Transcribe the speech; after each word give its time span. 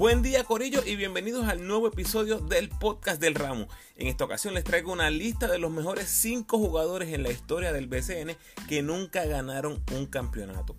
Buen 0.00 0.22
día 0.22 0.44
Corillo 0.44 0.82
y 0.86 0.96
bienvenidos 0.96 1.46
al 1.46 1.66
nuevo 1.66 1.86
episodio 1.86 2.38
del 2.38 2.70
podcast 2.70 3.20
del 3.20 3.34
ramo. 3.34 3.68
En 3.96 4.06
esta 4.06 4.24
ocasión 4.24 4.54
les 4.54 4.64
traigo 4.64 4.90
una 4.90 5.10
lista 5.10 5.46
de 5.46 5.58
los 5.58 5.70
mejores 5.70 6.08
5 6.08 6.56
jugadores 6.56 7.12
en 7.12 7.22
la 7.22 7.30
historia 7.30 7.70
del 7.70 7.86
BCN 7.86 8.34
que 8.66 8.82
nunca 8.82 9.26
ganaron 9.26 9.84
un 9.94 10.06
campeonato. 10.06 10.74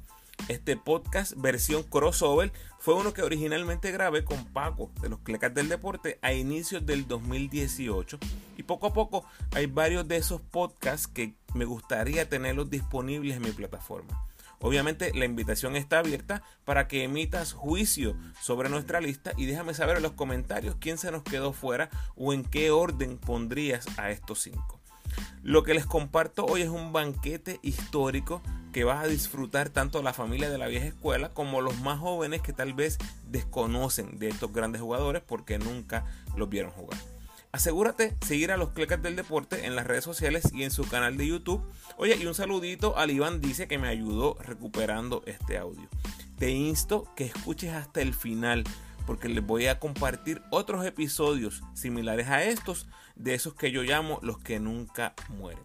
Este 0.48 0.76
podcast 0.76 1.34
versión 1.36 1.84
crossover 1.84 2.52
fue 2.80 2.96
uno 2.96 3.14
que 3.14 3.22
originalmente 3.22 3.92
grabé 3.92 4.26
con 4.26 4.44
Paco 4.44 4.92
de 5.04 5.10
los 5.10 5.20
Clecas 5.20 5.54
del 5.54 5.70
Deporte 5.70 6.18
a 6.24 6.34
inicios 6.34 6.84
del 6.88 7.08
2018 7.08 8.18
y 8.58 8.64
poco 8.64 8.88
a 8.88 8.94
poco 8.96 9.24
hay 9.52 9.68
varios 9.68 10.08
de 10.08 10.18
esos 10.18 10.42
podcasts 10.42 11.06
que 11.06 11.36
me 11.54 11.66
gustaría 11.66 12.28
tenerlos 12.28 12.72
disponibles 12.72 13.36
en 13.38 13.44
mi 13.44 13.52
plataforma. 13.52 14.31
Obviamente 14.62 15.12
la 15.14 15.26
invitación 15.26 15.76
está 15.76 16.00
abierta 16.00 16.44
para 16.66 16.88
que 16.88 17.04
emitas 17.04 17.54
juicio 17.54 18.16
sobre 18.42 18.70
nuestra 18.70 19.02
lista 19.02 19.34
y 19.36 19.46
déjame 19.46 19.74
saber 19.74 19.98
en 19.98 20.04
los 20.04 20.12
comentarios 20.14 20.76
quién 20.80 20.98
se 20.98 21.12
nos 21.12 21.24
quedó 21.24 21.52
fuera 21.52 21.90
o 22.16 22.32
en 22.32 22.44
qué 22.44 22.70
orden 22.72 23.18
pondrías 23.18 23.88
a 23.98 24.12
estos 24.12 24.42
cinco. 24.42 24.80
Lo 25.44 25.64
que 25.64 25.74
les 25.74 25.86
comparto 25.86 26.46
hoy 26.46 26.62
es 26.62 26.70
un 26.70 26.94
banquete 26.94 27.60
histórico 27.64 28.42
que 28.72 28.84
vas 28.84 29.04
a 29.04 29.08
disfrutar 29.08 29.70
tanto 29.70 30.02
la 30.02 30.14
familia 30.14 30.50
de 30.50 30.58
la 30.58 30.68
vieja 30.68 30.86
escuela 30.86 31.30
como 31.30 31.62
los 31.62 31.80
más 31.82 32.00
jóvenes 32.00 32.42
que 32.42 32.54
tal 32.54 32.74
vez 32.74 32.98
desconocen 33.30 34.20
de 34.20 34.30
estos 34.30 34.54
grandes 34.54 34.82
jugadores 34.82 35.22
porque 35.26 35.58
nunca 35.58 36.06
los 36.38 36.48
vieron 36.50 36.72
jugar. 36.72 37.00
Asegúrate 37.52 38.16
seguir 38.26 38.52
a 38.52 38.58
los 38.58 38.70
Clecas 38.70 39.02
del 39.02 39.18
Deporte 39.18 39.66
en 39.66 39.76
las 39.76 39.86
redes 39.86 40.06
sociales 40.06 40.46
y 40.54 40.64
en 40.64 40.72
su 40.72 40.88
canal 40.88 41.18
de 41.18 41.28
YouTube. 41.28 41.62
Oye, 41.98 42.16
y 42.16 42.26
un 42.26 42.34
saludito 42.34 42.98
al 42.98 43.12
Iván 43.12 43.42
Dice 43.42 43.68
que 43.68 43.78
me 43.78 43.90
ayudó 43.90 44.38
recuperando 44.40 45.22
este 45.26 45.58
audio. 45.58 45.90
Te 46.38 46.52
insto 46.52 47.14
que 47.16 47.26
escuches 47.26 47.74
hasta 47.74 48.02
el 48.02 48.14
final 48.14 48.64
porque 49.06 49.28
les 49.28 49.46
voy 49.46 49.68
a 49.68 49.80
compartir 49.80 50.42
otros 50.50 50.86
episodios 50.86 51.62
similares 51.74 52.30
a 52.30 52.44
estos, 52.44 52.88
de 53.16 53.34
esos 53.34 53.54
que 53.54 53.72
yo 53.72 53.84
llamo 53.84 54.20
los 54.22 54.40
que 54.40 54.60
nunca 54.62 55.14
mueren. 55.28 55.64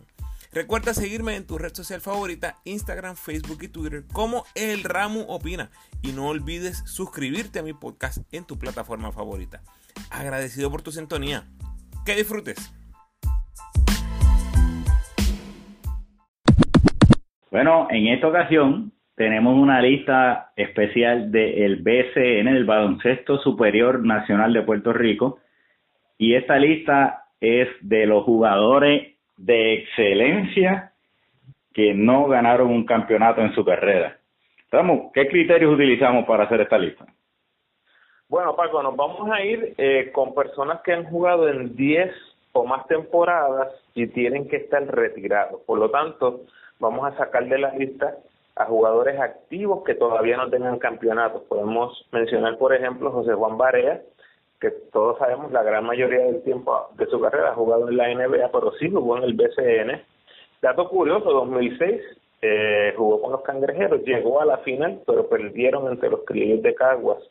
Recuerda 0.56 0.94
seguirme 0.94 1.36
en 1.36 1.46
tu 1.46 1.58
red 1.58 1.74
social 1.74 2.00
favorita, 2.00 2.60
Instagram, 2.64 3.14
Facebook 3.14 3.58
y 3.62 3.68
Twitter 3.68 4.04
como 4.12 4.44
El 4.54 4.84
Ramu 4.84 5.20
Opina. 5.28 5.70
Y 6.02 6.12
no 6.12 6.28
olvides 6.28 6.82
suscribirte 6.86 7.58
a 7.58 7.62
mi 7.62 7.74
podcast 7.74 8.18
en 8.32 8.44
tu 8.44 8.58
plataforma 8.58 9.12
favorita. 9.12 9.62
Agradecido 10.10 10.70
por 10.70 10.82
tu 10.82 10.92
sintonía. 10.92 11.46
Que 12.06 12.14
disfrutes. 12.14 12.72
Bueno, 17.50 17.88
en 17.90 18.06
esta 18.06 18.28
ocasión 18.28 18.92
tenemos 19.16 19.56
una 19.56 19.82
lista 19.82 20.52
especial 20.54 21.32
del 21.32 21.82
BCN, 21.82 22.54
del 22.54 22.64
Baloncesto 22.64 23.38
Superior 23.38 24.04
Nacional 24.04 24.52
de 24.52 24.62
Puerto 24.62 24.92
Rico, 24.92 25.40
y 26.16 26.34
esta 26.34 26.58
lista 26.58 27.24
es 27.40 27.68
de 27.80 28.06
los 28.06 28.22
jugadores 28.22 29.16
de 29.36 29.74
excelencia 29.74 30.92
que 31.74 31.92
no 31.92 32.28
ganaron 32.28 32.68
un 32.68 32.86
campeonato 32.86 33.40
en 33.40 33.52
su 33.52 33.64
carrera. 33.64 34.16
Ramos, 34.70 35.10
¿qué 35.12 35.26
criterios 35.26 35.74
utilizamos 35.74 36.24
para 36.24 36.44
hacer 36.44 36.60
esta 36.60 36.78
lista? 36.78 37.04
Bueno, 38.28 38.56
Paco, 38.56 38.82
nos 38.82 38.96
vamos 38.96 39.30
a 39.30 39.40
ir 39.44 39.74
eh, 39.78 40.10
con 40.12 40.34
personas 40.34 40.80
que 40.82 40.92
han 40.92 41.04
jugado 41.04 41.48
en 41.48 41.76
10 41.76 42.10
o 42.54 42.64
más 42.64 42.84
temporadas 42.88 43.72
y 43.94 44.08
tienen 44.08 44.48
que 44.48 44.56
estar 44.56 44.84
retirados. 44.84 45.60
Por 45.62 45.78
lo 45.78 45.90
tanto, 45.90 46.40
vamos 46.80 47.06
a 47.06 47.16
sacar 47.16 47.46
de 47.46 47.58
la 47.58 47.70
lista 47.74 48.16
a 48.56 48.64
jugadores 48.64 49.20
activos 49.20 49.84
que 49.84 49.94
todavía 49.94 50.38
no 50.38 50.50
tengan 50.50 50.80
campeonatos. 50.80 51.42
Podemos 51.42 52.04
mencionar, 52.10 52.58
por 52.58 52.74
ejemplo, 52.74 53.12
José 53.12 53.32
Juan 53.32 53.58
Barea, 53.58 54.02
que 54.60 54.70
todos 54.92 55.18
sabemos 55.18 55.52
la 55.52 55.62
gran 55.62 55.84
mayoría 55.84 56.24
del 56.24 56.42
tiempo 56.42 56.88
de 56.96 57.06
su 57.06 57.20
carrera 57.20 57.50
ha 57.50 57.54
jugado 57.54 57.88
en 57.88 57.96
la 57.96 58.12
NBA, 58.12 58.50
pero 58.50 58.72
sí 58.72 58.90
jugó 58.90 59.18
en 59.18 59.22
el 59.22 59.34
BCN. 59.34 60.02
Dato 60.62 60.88
curioso, 60.88 61.30
2006 61.30 62.02
eh, 62.42 62.92
jugó 62.96 63.22
con 63.22 63.30
los 63.30 63.42
Cangrejeros, 63.42 64.02
llegó 64.02 64.40
a 64.40 64.46
la 64.46 64.58
final, 64.58 65.00
pero 65.06 65.28
perdieron 65.28 65.86
entre 65.92 66.10
los 66.10 66.24
criollos 66.24 66.62
de 66.62 66.74
Caguas 66.74 67.22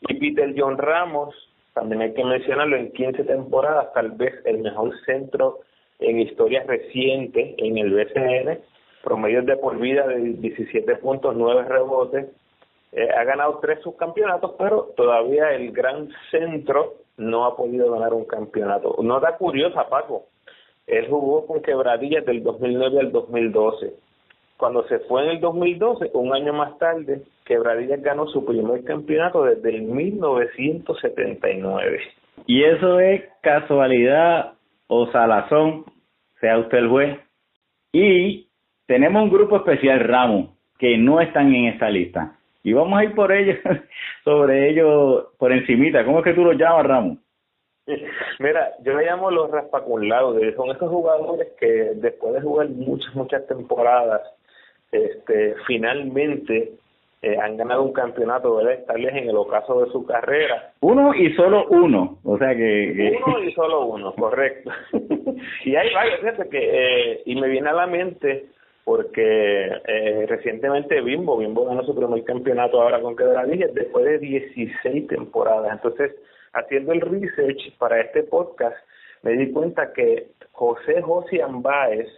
y 0.00 0.14
Peter 0.14 0.54
John 0.56 0.78
Ramos, 0.78 1.34
también 1.74 2.02
hay 2.02 2.14
que 2.14 2.24
mencionarlo, 2.24 2.76
en 2.76 2.92
15 2.92 3.24
temporadas, 3.24 3.92
tal 3.92 4.12
vez 4.12 4.34
el 4.44 4.58
mejor 4.58 4.92
centro 5.04 5.60
en 5.98 6.20
historia 6.20 6.64
reciente 6.64 7.54
en 7.58 7.78
el 7.78 7.92
BCN, 7.92 8.60
promedios 9.02 9.46
de 9.46 9.56
por 9.56 9.78
vida 9.78 10.06
de 10.06 10.18
17 10.18 10.96
puntos, 10.96 11.34
9 11.36 11.64
rebotes, 11.64 12.26
eh, 12.92 13.08
ha 13.10 13.24
ganado 13.24 13.58
tres 13.60 13.80
subcampeonatos, 13.82 14.52
pero 14.58 14.92
todavía 14.96 15.52
el 15.52 15.72
gran 15.72 16.08
centro 16.30 16.94
no 17.16 17.44
ha 17.44 17.56
podido 17.56 17.90
ganar 17.90 18.14
un 18.14 18.24
campeonato. 18.24 18.96
Nota 19.02 19.36
curiosa, 19.36 19.88
Paco, 19.88 20.26
él 20.86 21.06
jugó 21.08 21.46
con 21.46 21.60
quebradillas 21.60 22.24
del 22.24 22.42
2009 22.42 23.00
al 23.00 23.12
2012 23.12 24.07
cuando 24.58 24.86
se 24.88 24.98
fue 25.00 25.22
en 25.22 25.30
el 25.30 25.40
2012, 25.40 26.10
un 26.14 26.34
año 26.34 26.52
más 26.52 26.76
tarde, 26.78 27.22
Quebradillas 27.46 28.02
ganó 28.02 28.26
su 28.26 28.44
primer 28.44 28.82
campeonato 28.84 29.44
desde 29.44 29.70
el 29.70 29.82
1979. 29.82 32.00
¿Y 32.44 32.64
eso 32.64 32.98
es 32.98 33.22
casualidad 33.40 34.54
o 34.88 35.06
salazón? 35.12 35.84
Sea 36.40 36.58
usted 36.58 36.78
el 36.78 36.88
juez. 36.88 37.20
Y 37.92 38.48
tenemos 38.86 39.22
un 39.22 39.30
grupo 39.30 39.58
especial, 39.58 40.00
Ramos, 40.00 40.50
que 40.76 40.98
no 40.98 41.20
están 41.20 41.54
en 41.54 41.66
esta 41.66 41.88
lista. 41.88 42.36
Y 42.64 42.72
vamos 42.72 42.98
a 42.98 43.04
ir 43.04 43.14
por 43.14 43.30
ellos, 43.30 43.58
sobre 44.24 44.70
ellos, 44.70 45.26
por 45.38 45.52
encimita. 45.52 46.04
¿Cómo 46.04 46.18
es 46.18 46.24
que 46.24 46.34
tú 46.34 46.44
los 46.44 46.56
llamas, 46.56 46.84
Ramos? 46.84 47.18
Mira, 48.40 48.72
yo 48.82 48.94
le 48.94 49.06
llamo 49.06 49.30
los 49.30 49.52
raspaculados. 49.52 50.36
Son 50.56 50.68
esos 50.70 50.90
jugadores 50.90 51.46
que 51.60 51.92
después 51.94 52.34
de 52.34 52.40
jugar 52.40 52.68
muchas, 52.70 53.14
muchas 53.14 53.46
temporadas 53.46 54.20
este, 54.92 55.54
finalmente 55.66 56.72
eh, 57.20 57.36
han 57.36 57.56
ganado 57.56 57.82
un 57.82 57.92
campeonato, 57.92 58.56
¿verdad? 58.56 58.84
Tal 58.86 59.02
vez 59.02 59.14
en 59.14 59.28
el 59.28 59.36
ocaso 59.36 59.84
de 59.84 59.90
su 59.90 60.06
carrera. 60.06 60.72
Uno 60.80 61.14
y 61.14 61.32
solo 61.34 61.66
uno, 61.68 62.18
o 62.22 62.38
sea 62.38 62.54
que... 62.54 63.18
Uno 63.26 63.42
y 63.42 63.52
solo 63.54 63.86
uno, 63.86 64.14
correcto. 64.14 64.70
y 65.64 65.74
hay 65.74 65.92
varios, 65.92 66.20
fíjate 66.20 66.48
que, 66.48 66.58
eh, 66.58 67.22
y 67.26 67.34
me 67.34 67.48
viene 67.48 67.70
a 67.70 67.74
la 67.74 67.86
mente 67.86 68.46
porque 68.84 69.66
eh, 69.86 70.24
recientemente 70.26 71.02
Bimbo, 71.02 71.36
Bimbo 71.36 71.66
ganó 71.66 71.82
su 71.82 71.94
primer 71.94 72.24
campeonato 72.24 72.80
ahora 72.80 73.02
con 73.02 73.16
Quebradillas 73.16 73.74
después 73.74 74.04
de 74.06 74.18
16 74.18 75.08
temporadas. 75.08 75.72
Entonces, 75.72 76.16
haciendo 76.54 76.92
el 76.92 77.02
research 77.02 77.76
para 77.76 78.00
este 78.00 78.22
podcast, 78.22 78.76
me 79.22 79.32
di 79.32 79.52
cuenta 79.52 79.92
que 79.92 80.28
José 80.52 81.02
José 81.02 81.42
Ambáez, 81.42 82.08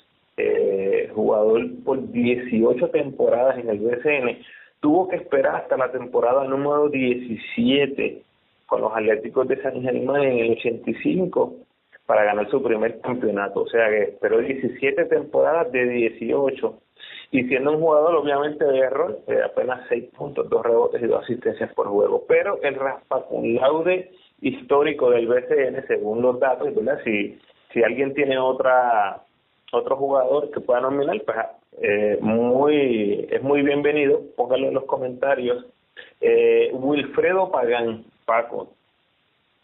eh, 0.41 1.11
jugador 1.15 1.67
por 1.84 2.11
18 2.11 2.89
temporadas 2.91 3.59
en 3.59 3.69
el 3.69 3.78
BCN, 3.78 4.39
tuvo 4.81 5.09
que 5.09 5.17
esperar 5.17 5.56
hasta 5.56 5.77
la 5.77 5.93
temporada 5.93 6.45
número 6.45 6.89
17 6.89 8.23
con 8.67 8.81
los 8.83 8.93
Atléticos 8.93 9.49
de 9.49 9.61
San 9.62 9.83
Germán 9.83 10.23
en 10.23 10.39
el 10.39 10.53
85 10.53 11.55
para 12.06 12.25
ganar 12.25 12.49
su 12.50 12.62
primer 12.62 13.00
campeonato. 13.00 13.62
O 13.62 13.69
sea 13.69 13.89
que 13.89 14.03
esperó 14.03 14.39
17 14.39 15.05
temporadas 15.06 15.71
de 15.73 15.84
18 15.84 16.79
y 17.33 17.45
siendo 17.45 17.73
un 17.73 17.81
jugador 17.81 18.17
obviamente 18.17 18.65
de 18.65 18.79
error, 18.79 19.21
de 19.27 19.43
apenas 19.43 19.87
6 19.89 20.11
puntos, 20.17 20.49
2 20.49 20.62
rebotes 20.65 21.03
y 21.03 21.06
2 21.06 21.23
asistencias 21.23 21.73
por 21.75 21.89
juego. 21.89 22.25
Pero 22.27 22.59
el 22.62 22.77
laude 23.55 24.11
histórico 24.41 25.11
del 25.11 25.29
BCN, 25.29 25.87
según 25.87 26.23
los 26.23 26.41
datos, 26.41 26.75
¿verdad? 26.75 26.99
Si, 27.05 27.39
si 27.73 27.83
alguien 27.83 28.15
tiene 28.15 28.39
otra 28.39 29.23
otro 29.72 29.97
jugador 29.97 30.50
que 30.50 30.60
pueda 30.60 30.81
nominar, 30.81 31.20
pues 31.25 31.36
eh, 31.81 32.19
muy 32.20 33.28
es 33.31 33.43
muy 33.43 33.62
bienvenido, 33.62 34.22
póngalo 34.37 34.69
en 34.69 34.75
los 34.75 34.84
comentarios. 34.84 35.64
Eh, 36.20 36.70
Wilfredo 36.72 37.50
Pagán, 37.50 38.05
Paco, 38.25 38.72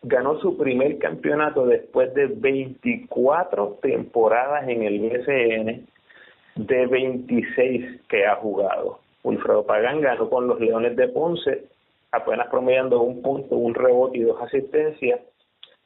ganó 0.03 0.39
su 0.41 0.57
primer 0.57 0.99
campeonato 0.99 1.67
después 1.67 2.15
de 2.15 2.27
24 2.27 3.79
temporadas 3.83 4.69
en 4.69 4.83
el 4.83 5.01
BCN, 5.01 5.87
de 6.57 6.87
26 6.87 8.03
que 8.09 8.27
ha 8.27 8.37
jugado. 8.37 9.01
Wilfredo 9.25 9.67
Pagán 9.67 10.01
ganó 10.01 10.31
con 10.31 10.47
los 10.47 10.61
Leones 10.61 10.97
de 10.97 11.09
Ponce, 11.09 11.65
apenas 12.13 12.49
promediando 12.49 13.01
un 13.03 13.21
punto, 13.23 13.57
un 13.57 13.75
rebote 13.75 14.19
y 14.19 14.23
dos 14.23 14.41
asistencias 14.41 15.21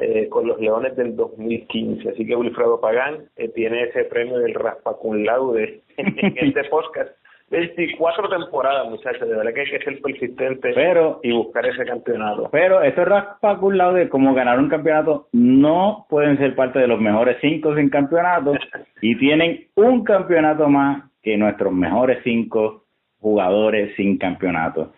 eh, 0.00 0.29
con 0.29 0.47
los 0.47 0.61
Leones 0.61 0.97
del 0.97 1.14
2015. 1.17 2.11
Así 2.11 2.26
que 2.26 2.37
Wilfredo 2.37 2.81
Pagán 2.81 3.29
eh, 3.37 3.49
tiene 3.49 3.85
ese 3.85 4.05
premio 4.05 4.38
del 4.38 4.55
Raspa 4.55 4.94
Cum 4.94 5.23
Laude 5.23 5.82
en 5.97 6.35
este 6.37 6.64
podcast. 6.64 7.11
24 7.50 8.29
temporadas, 8.29 8.88
muchachos, 8.88 9.29
de 9.29 9.35
verdad 9.35 9.52
que 9.52 9.61
hay 9.62 9.70
que 9.70 9.81
ser 9.81 10.00
persistente 10.00 10.73
pero, 10.73 11.19
y 11.23 11.32
buscar 11.32 11.67
ese 11.67 11.85
campeonato. 11.85 12.49
Pero 12.52 12.81
estos 12.81 13.06
Raspa 13.06 13.58
Cum 13.58 13.73
Laude, 13.73 14.08
como 14.08 14.32
ganar 14.35 14.58
un 14.58 14.69
campeonato, 14.69 15.26
no 15.32 16.06
pueden 16.08 16.38
ser 16.38 16.55
parte 16.55 16.79
de 16.79 16.87
los 16.87 17.00
mejores 17.00 17.38
cinco 17.41 17.75
sin 17.75 17.91
campeonato 17.91 18.55
y 19.02 19.19
tienen 19.19 19.67
un 19.75 20.05
campeonato 20.05 20.69
más 20.69 21.11
que 21.23 21.37
nuestros 21.37 21.73
mejores 21.73 22.20
cinco 22.23 22.85
jugadores 23.19 23.94
sin 23.97 24.17
campeonato. 24.17 24.93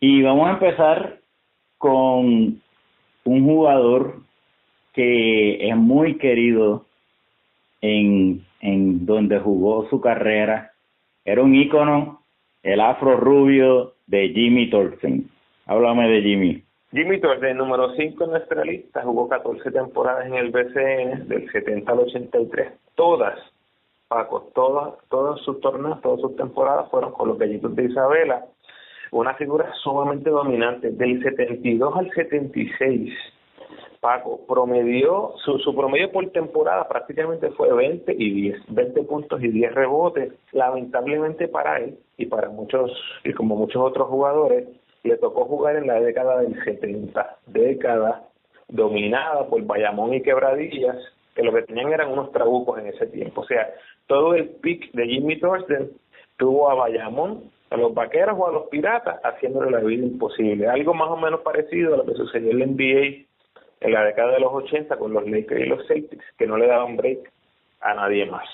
Y 0.00 0.22
vamos 0.22 0.48
a 0.48 0.52
empezar 0.52 1.18
con 1.76 2.60
un 3.28 3.44
jugador 3.44 4.16
que 4.94 5.68
es 5.68 5.76
muy 5.76 6.16
querido 6.18 6.86
en, 7.80 8.44
en 8.60 9.06
donde 9.06 9.38
jugó 9.38 9.88
su 9.90 10.00
carrera. 10.00 10.72
Era 11.24 11.42
un 11.42 11.54
ícono, 11.54 12.22
el 12.62 12.80
afro 12.80 13.16
rubio 13.16 13.92
de 14.06 14.30
Jimmy 14.30 14.70
Thornton. 14.70 15.28
Háblame 15.66 16.08
de 16.08 16.22
Jimmy. 16.22 16.62
Jimmy 16.90 17.20
Thornton, 17.20 17.56
número 17.56 17.94
5 17.94 18.24
en 18.24 18.30
nuestra 18.30 18.64
lista, 18.64 19.02
jugó 19.02 19.28
14 19.28 19.70
temporadas 19.70 20.26
en 20.26 20.34
el 20.34 20.50
BCN 20.50 21.28
del 21.28 21.50
70 21.52 21.92
al 21.92 21.98
83. 21.98 22.72
Todas, 22.94 23.38
Paco, 24.08 24.50
todas, 24.54 24.94
todos 25.10 25.42
sus 25.42 25.60
torneos, 25.60 26.00
todas 26.00 26.22
sus 26.22 26.34
temporadas 26.36 26.90
fueron 26.90 27.12
con 27.12 27.28
los 27.28 27.38
gallitos 27.38 27.76
de 27.76 27.84
Isabela. 27.84 28.46
Una 29.10 29.34
figura 29.34 29.72
sumamente 29.82 30.30
dominante. 30.30 30.90
Del 30.90 31.22
72 31.22 31.96
al 31.96 32.10
76 32.12 33.12
Paco, 34.00 34.46
promedió, 34.46 35.32
su, 35.44 35.58
su 35.58 35.74
promedio 35.74 36.12
por 36.12 36.30
temporada 36.30 36.86
prácticamente 36.88 37.50
fue 37.50 37.72
20 37.72 38.14
y 38.16 38.30
10, 38.42 38.62
20 38.68 39.02
puntos 39.02 39.42
y 39.42 39.48
10 39.48 39.74
rebotes. 39.74 40.32
Lamentablemente 40.52 41.48
para 41.48 41.78
él 41.78 41.98
y 42.16 42.26
para 42.26 42.48
muchos, 42.48 42.92
y 43.24 43.32
como 43.32 43.56
muchos 43.56 43.82
otros 43.82 44.08
jugadores, 44.08 44.68
le 45.02 45.16
tocó 45.16 45.46
jugar 45.46 45.76
en 45.76 45.86
la 45.86 46.00
década 46.00 46.40
del 46.40 46.62
70, 46.64 47.38
década 47.46 48.24
dominada 48.68 49.46
por 49.48 49.62
Bayamón 49.64 50.14
y 50.14 50.22
Quebradillas, 50.22 50.96
que 51.34 51.42
lo 51.42 51.52
que 51.52 51.62
tenían 51.62 51.92
eran 51.92 52.12
unos 52.12 52.30
trabucos 52.32 52.78
en 52.78 52.88
ese 52.88 53.06
tiempo. 53.06 53.40
O 53.40 53.46
sea, 53.46 53.68
todo 54.06 54.34
el 54.34 54.48
pick 54.48 54.92
de 54.92 55.06
Jimmy 55.06 55.38
Thorsten 55.40 55.90
tuvo 56.36 56.70
a 56.70 56.74
Bayamón, 56.74 57.50
a 57.70 57.76
los 57.76 57.94
vaqueros 57.94 58.36
o 58.38 58.46
a 58.46 58.52
los 58.52 58.68
piratas, 58.68 59.20
haciéndole 59.24 59.70
la 59.70 59.80
vida 59.80 60.04
imposible. 60.04 60.68
Algo 60.68 60.94
más 60.94 61.08
o 61.10 61.16
menos 61.16 61.40
parecido 61.40 61.94
a 61.94 61.98
lo 61.98 62.06
que 62.06 62.14
sucedió 62.14 62.50
en 62.50 62.58
la 62.58 62.66
NBA 62.66 63.28
en 63.80 63.92
la 63.92 64.04
década 64.04 64.32
de 64.32 64.40
los 64.40 64.52
80 64.52 64.96
con 64.96 65.12
los 65.12 65.28
Lakers 65.28 65.60
y 65.60 65.66
los 65.66 65.86
Celtics, 65.86 66.24
que 66.36 66.46
no 66.46 66.56
le 66.56 66.66
daban 66.66 66.96
break 66.96 67.30
a 67.80 67.94
nadie 67.94 68.26
más. 68.26 68.48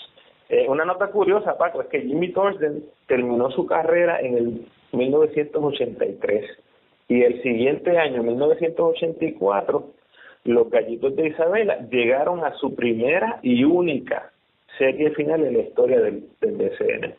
Eh, 0.49 0.66
una 0.69 0.84
nota 0.84 1.08
curiosa, 1.08 1.56
Paco, 1.56 1.81
es 1.81 1.88
que 1.88 2.02
Jimmy 2.02 2.32
Thornton 2.32 2.84
terminó 3.06 3.50
su 3.50 3.66
carrera 3.66 4.20
en 4.20 4.37
el 4.37 4.66
1983 4.93 6.44
y 7.08 7.22
el 7.22 7.43
siguiente 7.43 7.99
año, 7.99 8.22
1984, 8.22 9.90
los 10.44 10.70
Gallitos 10.70 11.16
de 11.16 11.28
Isabela 11.28 11.78
llegaron 11.90 12.44
a 12.44 12.55
su 12.55 12.75
primera 12.75 13.40
y 13.43 13.64
única 13.64 14.31
serie 14.78 15.11
final 15.11 15.44
en 15.44 15.55
la 15.55 15.62
historia 15.62 16.00
del, 16.00 16.28
del 16.40 16.56
BCN. 16.56 17.14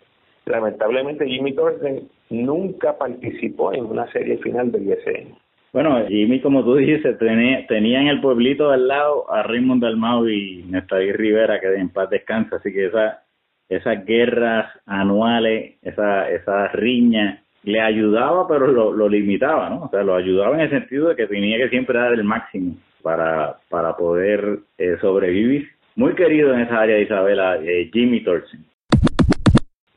Lamentablemente 0.46 1.28
Jimmy 1.28 1.54
Thornton 1.54 2.08
nunca 2.30 2.98
participó 2.98 3.74
en 3.74 3.86
una 3.86 4.12
serie 4.12 4.38
final 4.38 4.72
del 4.72 4.86
BCN. 4.86 5.36
Bueno, 5.74 6.06
Jimmy, 6.08 6.40
como 6.40 6.64
tú 6.64 6.76
dices, 6.76 7.18
tenía, 7.18 7.68
tenía 7.68 8.00
en 8.00 8.08
el 8.08 8.22
pueblito 8.22 8.72
al 8.72 8.88
lado 8.88 9.30
a 9.30 9.44
Raymond 9.44 9.84
Dalmau 9.84 10.26
y 10.28 10.64
Néstor 10.70 11.02
Rivera, 11.02 11.60
que 11.60 11.68
en 11.76 11.90
paz 11.90 12.10
descansa, 12.10 12.56
así 12.56 12.72
que 12.72 12.86
esa, 12.86 13.24
esas 13.68 14.06
guerras 14.06 14.72
anuales, 14.86 15.76
esa, 15.82 16.30
esa 16.30 16.70
riña, 16.70 17.44
le 17.64 17.82
ayudaba, 17.82 18.48
pero 18.48 18.68
lo, 18.68 18.94
lo 18.94 19.10
limitaba, 19.10 19.70
¿no? 19.70 19.84
O 19.84 19.90
sea, 19.90 20.04
lo 20.04 20.16
ayudaba 20.16 20.56
en 20.56 20.62
el 20.62 20.70
sentido 20.70 21.10
de 21.10 21.16
que 21.16 21.28
tenía 21.28 21.58
que 21.58 21.70
siempre 21.70 22.00
dar 22.00 22.14
el 22.14 22.24
máximo 22.24 22.76
para, 23.02 23.58
para 23.70 23.98
poder 23.98 24.60
eh, 24.78 24.98
sobrevivir. 25.02 25.70
Muy 25.96 26.14
querido 26.16 26.54
en 26.54 26.62
esa 26.62 26.80
área 26.80 26.96
de 26.96 27.04
Isabela, 27.04 27.58
eh, 27.58 27.90
Jimmy 27.92 28.24
Thorson. 28.24 28.64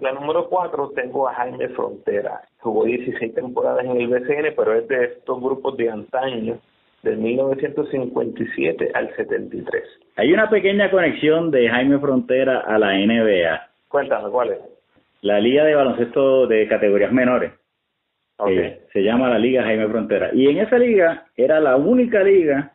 La 0.01 0.13
número 0.13 0.49
cuatro 0.49 0.91
tengo 0.95 1.29
a 1.29 1.35
Jaime 1.35 1.69
Frontera. 1.71 2.43
Jugó 2.61 2.85
16 2.85 3.35
temporadas 3.35 3.85
en 3.85 4.01
el 4.01 4.07
BCN, 4.07 4.55
pero 4.57 4.75
es 4.75 4.87
de 4.87 5.05
estos 5.05 5.41
grupos 5.41 5.77
de 5.77 5.91
antaño, 5.91 6.59
de 7.03 7.17
1957 7.17 8.93
al 8.95 9.15
73. 9.17 9.83
Hay 10.17 10.33
una 10.33 10.49
pequeña 10.49 10.89
conexión 10.91 11.51
de 11.51 11.69
Jaime 11.69 11.99
Frontera 11.99 12.61
a 12.61 12.79
la 12.79 12.93
NBA. 12.93 13.61
Cuéntame, 13.89 14.31
¿cuál 14.31 14.53
es? 14.53 14.59
La 15.23 15.41
Liga 15.41 15.65
de 15.65 15.75
Baloncesto 15.75 16.47
de 16.47 16.69
categorías 16.69 17.13
menores. 17.13 17.53
Okay. 18.41 18.79
se 18.93 19.03
llama 19.03 19.29
la 19.29 19.39
Liga 19.39 19.65
Jaime 19.65 19.89
Frontera. 19.89 20.31
Y 20.33 20.47
en 20.47 20.59
esa 20.59 20.79
liga 20.79 21.27
era 21.37 21.59
la 21.59 21.77
única 21.77 22.23
liga 22.23 22.73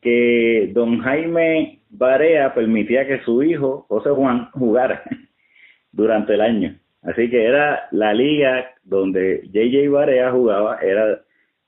que 0.00 0.70
don 0.72 1.00
Jaime 1.00 1.80
Barea 1.90 2.54
permitía 2.54 3.06
que 3.06 3.20
su 3.20 3.42
hijo, 3.42 3.84
José 3.88 4.08
Juan, 4.08 4.50
jugara. 4.52 5.02
durante 5.98 6.34
el 6.34 6.40
año. 6.40 6.78
Así 7.02 7.28
que 7.28 7.44
era 7.44 7.88
la 7.90 8.14
liga 8.14 8.70
donde 8.84 9.42
JJ 9.52 9.90
Barea 9.90 10.30
jugaba, 10.30 10.78
era 10.80 11.20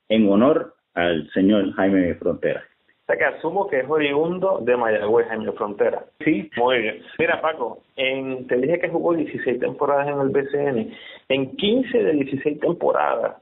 en 0.08 0.30
honor 0.30 0.74
al 0.94 1.28
señor 1.32 1.72
Jaime 1.72 2.14
Frontera. 2.14 2.62
O 3.02 3.06
sea 3.06 3.16
que 3.16 3.24
asumo 3.24 3.66
que 3.66 3.80
es 3.80 3.90
oriundo 3.90 4.60
de 4.62 4.76
Mayagüez, 4.76 5.26
Jaime 5.26 5.50
Frontera. 5.52 6.04
Sí. 6.24 6.48
Muy 6.56 6.78
bien. 6.78 7.02
Mira, 7.18 7.40
Paco, 7.40 7.82
en, 7.96 8.46
te 8.46 8.56
dije 8.56 8.78
que 8.78 8.88
jugó 8.88 9.14
16 9.14 9.58
temporadas 9.58 10.06
en 10.06 10.20
el 10.20 10.28
BCN. 10.28 10.92
En 11.28 11.56
15 11.56 11.98
de 11.98 12.12
16 12.12 12.60
temporadas 12.60 13.36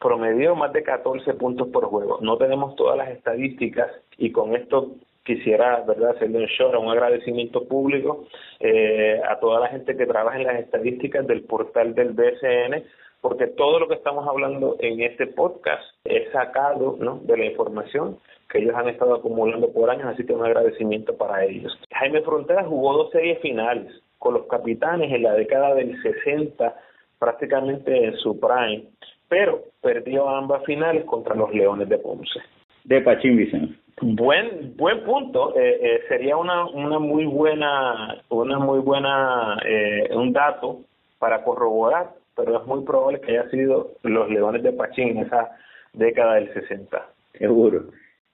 promedió 0.00 0.54
más 0.54 0.72
de 0.72 0.84
14 0.84 1.34
puntos 1.34 1.66
por 1.68 1.84
juego. 1.86 2.18
No 2.22 2.36
tenemos 2.36 2.76
todas 2.76 2.96
las 2.96 3.10
estadísticas 3.10 3.90
y 4.16 4.30
con 4.30 4.54
esto 4.54 4.92
quisiera 5.28 5.82
verdad 5.86 6.16
hacerle 6.16 6.38
un 6.38 6.46
show, 6.46 6.72
un 6.80 6.90
agradecimiento 6.90 7.68
público 7.68 8.24
eh, 8.60 9.20
a 9.28 9.38
toda 9.38 9.60
la 9.60 9.68
gente 9.68 9.94
que 9.94 10.06
trabaja 10.06 10.38
en 10.38 10.46
las 10.46 10.58
estadísticas 10.60 11.26
del 11.26 11.42
portal 11.42 11.94
del 11.94 12.14
BSN 12.14 12.82
porque 13.20 13.46
todo 13.48 13.78
lo 13.78 13.88
que 13.88 13.94
estamos 13.94 14.26
hablando 14.26 14.76
en 14.80 15.02
este 15.02 15.26
podcast 15.26 15.82
es 16.04 16.32
sacado 16.32 16.96
¿no? 16.98 17.20
de 17.24 17.36
la 17.36 17.44
información 17.44 18.18
que 18.48 18.58
ellos 18.58 18.74
han 18.74 18.88
estado 18.88 19.16
acumulando 19.16 19.70
por 19.70 19.90
años, 19.90 20.06
así 20.06 20.24
que 20.24 20.32
un 20.32 20.46
agradecimiento 20.46 21.14
para 21.16 21.44
ellos. 21.44 21.78
Jaime 21.92 22.22
Frontera 22.22 22.64
jugó 22.64 22.94
dos 22.94 23.10
series 23.10 23.38
finales 23.40 23.92
con 24.18 24.32
los 24.34 24.46
capitanes 24.46 25.12
en 25.12 25.24
la 25.24 25.34
década 25.34 25.74
del 25.74 26.00
60, 26.00 26.74
prácticamente 27.18 28.04
en 28.04 28.16
su 28.16 28.40
prime, 28.40 28.84
pero 29.28 29.64
perdió 29.82 30.28
ambas 30.30 30.64
finales 30.64 31.04
contra 31.04 31.34
los 31.34 31.52
Leones 31.52 31.90
de 31.90 31.98
Ponce. 31.98 32.40
De 32.84 33.02
Pachín. 33.02 33.78
Buen 34.00 34.76
buen 34.76 35.02
punto. 35.04 35.56
Eh, 35.56 35.78
eh, 35.82 36.00
sería 36.08 36.36
una 36.36 36.66
una 36.66 36.98
muy 36.98 37.24
buena 37.26 38.22
una 38.28 38.58
muy 38.58 38.78
buena 38.80 39.58
eh, 39.64 40.08
un 40.14 40.32
dato 40.32 40.80
para 41.18 41.42
corroborar, 41.42 42.10
pero 42.36 42.60
es 42.60 42.66
muy 42.66 42.84
probable 42.84 43.20
que 43.20 43.32
haya 43.32 43.50
sido 43.50 43.92
los 44.02 44.30
Leones 44.30 44.62
de 44.62 44.72
Pachín 44.72 45.08
en 45.08 45.18
esa 45.18 45.50
década 45.92 46.34
del 46.34 46.52
60. 46.52 47.06
Seguro. 47.38 47.86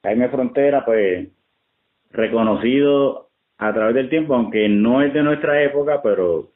Jaime 0.03 0.29
Frontera, 0.29 0.85
pues 0.85 1.29
reconocido 2.11 3.29
a 3.59 3.73
través 3.73 3.95
del 3.95 4.11
tiempo, 4.11 4.35
aunque 4.35 4.69
no 4.69 5.03
es 5.03 5.15
de 5.15 5.23
nuestra 5.23 5.63
época, 5.63 6.03
pero 6.03 6.49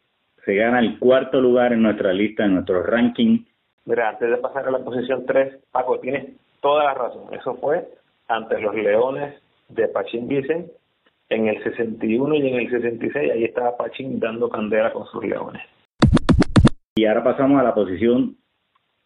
se 0.45 0.55
gana 0.55 0.81
el 0.81 0.99
cuarto 0.99 1.41
lugar 1.41 1.73
en 1.73 1.83
nuestra 1.83 2.13
lista, 2.13 2.45
en 2.45 2.55
nuestro 2.55 2.83
ranking. 2.83 3.45
Mira, 3.87 4.11
antes 4.11 4.29
de 4.31 4.37
pasar 4.37 4.69
a 4.69 4.71
la 4.71 4.79
posición 4.79 5.25
3, 5.25 5.59
Paco, 5.73 5.99
tienes 5.99 6.27
toda 6.61 6.85
la 6.85 6.95
razón. 6.95 7.33
Eso 7.33 7.55
fue 7.55 7.89
ante 8.29 8.61
los 8.61 8.75
Leones 8.75 9.35
de 9.69 9.89
Pachín 9.89 10.29
Vicen 10.29 10.71
en 11.29 11.49
el 11.49 11.63
61 11.63 12.35
y 12.37 12.49
en 12.49 12.55
el 12.55 12.71
66. 12.71 13.33
Ahí 13.33 13.45
estaba 13.45 13.77
Pachín 13.77 14.21
dando 14.21 14.49
candela 14.49 14.93
con 14.93 15.07
sus 15.07 15.25
Leones. 15.25 15.63
Y 16.95 17.07
ahora 17.07 17.25
pasamos 17.25 17.61
a 17.61 17.65
la 17.65 17.75
posición 17.75 18.37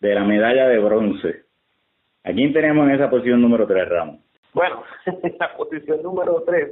de 0.00 0.14
la 0.14 0.24
medalla 0.24 0.68
de 0.68 0.78
bronce. 0.78 1.44
¿A 2.24 2.32
quién 2.32 2.52
tenemos 2.52 2.86
en 2.86 2.94
esa 2.94 3.10
posición 3.10 3.40
número 3.40 3.66
3, 3.66 3.88
Ramos? 3.88 4.20
Bueno, 4.54 4.82
en 5.06 5.36
la 5.40 5.56
posición 5.56 6.02
número 6.02 6.42
3 6.46 6.70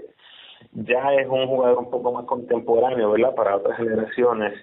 ya 0.72 1.14
es 1.14 1.26
un 1.28 1.46
jugador 1.46 1.78
un 1.78 1.90
poco 1.90 2.12
más 2.12 2.24
contemporáneo, 2.26 3.12
¿verdad? 3.12 3.34
Para 3.34 3.56
otras 3.56 3.76
generaciones. 3.76 4.54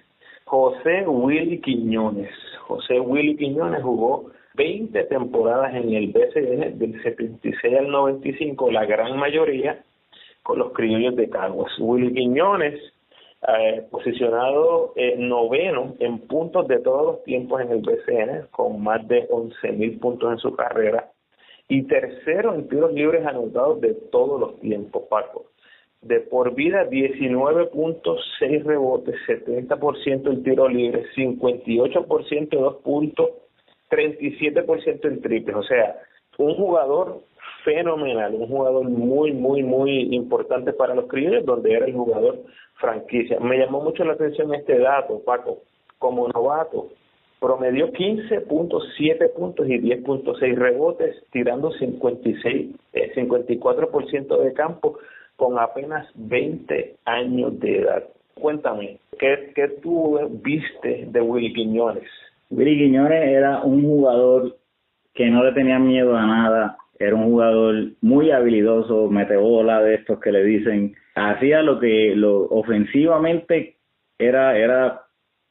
José 0.44 1.06
Willy 1.06 1.60
Quiñones. 1.60 2.30
José 2.66 3.00
Willy 3.00 3.36
Quiñones 3.36 3.82
jugó 3.82 4.30
20 4.58 5.04
temporadas 5.04 5.72
en 5.72 5.94
el 5.94 6.08
BCN 6.08 6.78
del 6.78 7.00
76 7.00 7.78
al 7.78 7.88
95, 7.90 8.72
la 8.72 8.84
gran 8.84 9.16
mayoría 9.16 9.84
con 10.42 10.58
los 10.58 10.72
criollos 10.72 11.14
de 11.14 11.30
Caguas. 11.30 11.72
Willy 11.78 12.12
Quiñones, 12.12 12.74
eh, 13.46 13.86
posicionado 13.88 14.94
eh, 14.96 15.14
noveno 15.16 15.94
en 16.00 16.18
puntos 16.26 16.66
de 16.66 16.80
todos 16.80 17.06
los 17.06 17.22
tiempos 17.22 17.60
en 17.60 17.70
el 17.70 17.82
BCN, 17.82 18.48
con 18.50 18.82
más 18.82 19.06
de 19.06 19.28
11 19.30 19.72
mil 19.72 19.98
puntos 20.00 20.32
en 20.32 20.38
su 20.38 20.56
carrera, 20.56 21.12
y 21.68 21.82
tercero 21.84 22.54
en 22.54 22.68
tiros 22.68 22.92
libres 22.92 23.24
anotados 23.24 23.80
de 23.80 23.94
todos 24.10 24.40
los 24.40 24.58
tiempos, 24.58 25.04
Paco. 25.08 25.44
De 26.02 26.20
por 26.20 26.54
vida, 26.54 26.84
19 26.84 27.66
puntos, 27.66 28.20
6 28.40 28.64
rebotes, 28.64 29.14
70% 29.28 30.30
en 30.30 30.42
tiro 30.42 30.68
libre, 30.68 31.04
58% 31.14 32.48
de 32.48 32.56
dos 32.56 32.76
puntos, 32.76 33.30
37% 33.90 35.04
en 35.06 35.20
triples, 35.20 35.56
o 35.56 35.62
sea, 35.62 35.96
un 36.38 36.54
jugador 36.54 37.20
fenomenal, 37.64 38.34
un 38.34 38.48
jugador 38.48 38.88
muy, 38.88 39.32
muy, 39.32 39.62
muy 39.62 40.14
importante 40.14 40.72
para 40.72 40.94
los 40.94 41.06
criollos, 41.06 41.44
donde 41.44 41.72
era 41.72 41.86
el 41.86 41.92
jugador 41.92 42.38
franquicia. 42.74 43.38
Me 43.40 43.58
llamó 43.58 43.80
mucho 43.80 44.04
la 44.04 44.14
atención 44.14 44.54
este 44.54 44.78
dato, 44.78 45.20
Paco. 45.24 45.58
Como 45.98 46.28
novato, 46.28 46.90
promedió 47.40 47.92
15.7 47.92 49.32
puntos 49.34 49.68
y 49.68 49.78
10.6 49.78 50.54
rebotes, 50.54 51.22
tirando 51.32 51.72
56, 51.72 52.74
54% 52.92 54.40
eh, 54.40 54.44
de 54.44 54.52
campo 54.52 54.98
con 55.36 55.58
apenas 55.58 56.08
20 56.14 56.96
años 57.04 57.58
de 57.60 57.78
edad. 57.78 58.04
Cuéntame, 58.34 58.98
¿qué, 59.18 59.52
qué 59.54 59.68
tú 59.82 60.18
viste 60.42 61.06
de 61.08 61.20
Willy 61.20 61.52
Quiñones? 61.52 62.08
Willy 62.50 62.78
Quiñones 62.78 63.28
era 63.28 63.62
un 63.62 63.82
jugador 63.82 64.56
que 65.14 65.26
no 65.30 65.44
le 65.44 65.52
tenía 65.52 65.78
miedo 65.78 66.16
a 66.16 66.26
nada, 66.26 66.78
era 66.98 67.14
un 67.14 67.24
jugador 67.24 67.92
muy 68.00 68.30
habilidoso, 68.30 69.08
metebola 69.08 69.82
de 69.82 69.96
estos 69.96 70.18
que 70.20 70.32
le 70.32 70.42
dicen, 70.44 70.94
hacía 71.14 71.62
lo 71.62 71.78
que 71.78 72.14
lo 72.14 72.44
ofensivamente 72.44 73.76
era 74.18 74.56
era 74.56 75.02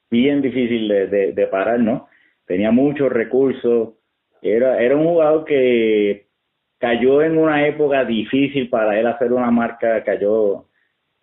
bien 0.10 0.42
difícil 0.42 0.88
de, 0.88 1.34
de, 1.34 1.48
parar, 1.48 1.80
¿no? 1.80 2.08
Tenía 2.46 2.72
muchos 2.72 3.12
recursos, 3.12 3.96
era 4.42 4.82
era 4.82 4.96
un 4.96 5.06
jugador 5.06 5.46
que 5.46 6.28
cayó 6.80 7.22
en 7.22 7.38
una 7.38 7.68
época 7.68 8.06
difícil 8.06 8.70
para 8.70 9.00
él 9.00 9.08
hacer 9.08 9.34
una 9.34 9.52
marca, 9.52 10.04
cayó 10.04 10.66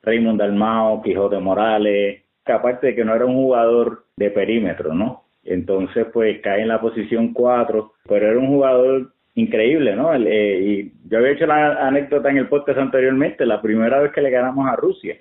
Raymond 0.03 0.39
Dalmao, 0.39 1.03
Quijote 1.03 1.39
Morales, 1.39 2.23
que 2.45 2.53
aparte 2.53 2.89
de 2.89 2.95
que 2.95 3.05
no 3.05 3.15
era 3.15 3.25
un 3.25 3.35
jugador 3.35 4.05
de 4.17 4.31
perímetro, 4.31 4.95
¿no? 4.95 5.24
Entonces, 5.45 6.07
pues 6.13 6.41
cae 6.41 6.63
en 6.63 6.69
la 6.69 6.81
posición 6.81 7.33
4, 7.33 7.93
pero 8.09 8.27
era 8.27 8.39
un 8.39 8.49
jugador 8.49 9.13
increíble, 9.35 9.95
¿no? 9.97 10.15
Eh, 10.15 10.61
y 10.61 10.93
yo 11.09 11.19
había 11.19 11.33
hecho 11.33 11.47
la 11.47 11.87
anécdota 11.87 12.31
en 12.31 12.39
el 12.39 12.49
podcast 12.49 12.79
anteriormente, 12.79 13.45
la 13.45 13.61
primera 13.61 14.01
vez 14.01 14.13
que 14.13 14.23
le 14.23 14.31
ganamos 14.31 14.69
a 14.69 14.77
Rusia. 14.77 15.17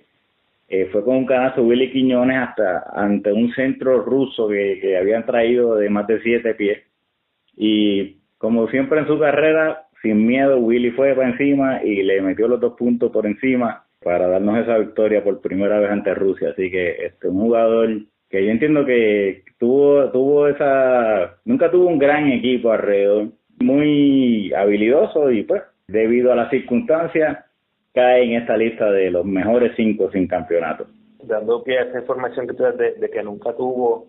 Eh, 0.70 0.88
fue 0.92 1.04
con 1.04 1.18
un 1.18 1.26
canazo 1.26 1.64
Willy 1.64 1.92
Quiñones 1.92 2.38
hasta 2.38 2.86
ante 2.94 3.32
un 3.32 3.54
centro 3.54 4.02
ruso 4.02 4.48
que, 4.48 4.80
que 4.82 4.98
habían 4.98 5.26
traído 5.26 5.76
de 5.76 5.90
más 5.90 6.08
de 6.08 6.22
siete 6.22 6.56
pies. 6.56 6.80
Y 7.56 8.18
como 8.38 8.68
siempre 8.70 9.00
en 9.00 9.08
su 9.08 9.20
carrera, 9.20 9.88
sin 10.02 10.26
miedo, 10.26 10.58
Willy 10.58 10.92
fue 10.92 11.14
para 11.14 11.30
encima 11.30 11.84
y 11.84 12.04
le 12.04 12.22
metió 12.22 12.48
los 12.48 12.60
dos 12.60 12.74
puntos 12.74 13.12
por 13.12 13.26
encima 13.26 13.86
para 14.04 14.28
darnos 14.28 14.60
esa 14.60 14.78
victoria 14.78 15.24
por 15.24 15.42
primera 15.42 15.80
vez 15.80 15.90
ante 15.92 16.14
Rusia. 16.14 16.50
Así 16.50 16.70
que 16.70 17.06
este 17.06 17.28
un 17.28 17.40
jugador 17.40 17.90
que 18.34 18.44
yo 18.44 18.50
entiendo 18.50 18.84
que 18.84 19.44
tuvo 19.60 20.10
tuvo 20.10 20.48
esa 20.48 21.38
nunca 21.46 21.70
tuvo 21.70 21.86
un 21.86 22.00
gran 22.00 22.32
equipo 22.32 22.72
alrededor, 22.72 23.28
muy 23.60 24.52
habilidoso 24.56 25.30
y 25.30 25.44
pues 25.44 25.62
debido 25.88 26.32
a 26.32 26.36
las 26.36 26.50
circunstancias 26.50 27.46
cae 27.94 28.24
en 28.24 28.42
esta 28.42 28.58
lista 28.58 28.90
de 28.90 29.12
los 29.12 29.24
mejores 29.24 29.74
cinco 29.76 30.10
sin 30.12 30.28
campeonato. 30.28 30.88
Dando 31.22 31.64
pie 31.64 31.78
a 31.78 31.84
esa 31.84 32.00
información 32.00 32.48
que 32.48 32.56
tú 32.56 32.64
das 32.64 32.76
de, 32.76 33.08
que 33.08 33.22
nunca 33.22 33.54
tuvo 33.56 34.08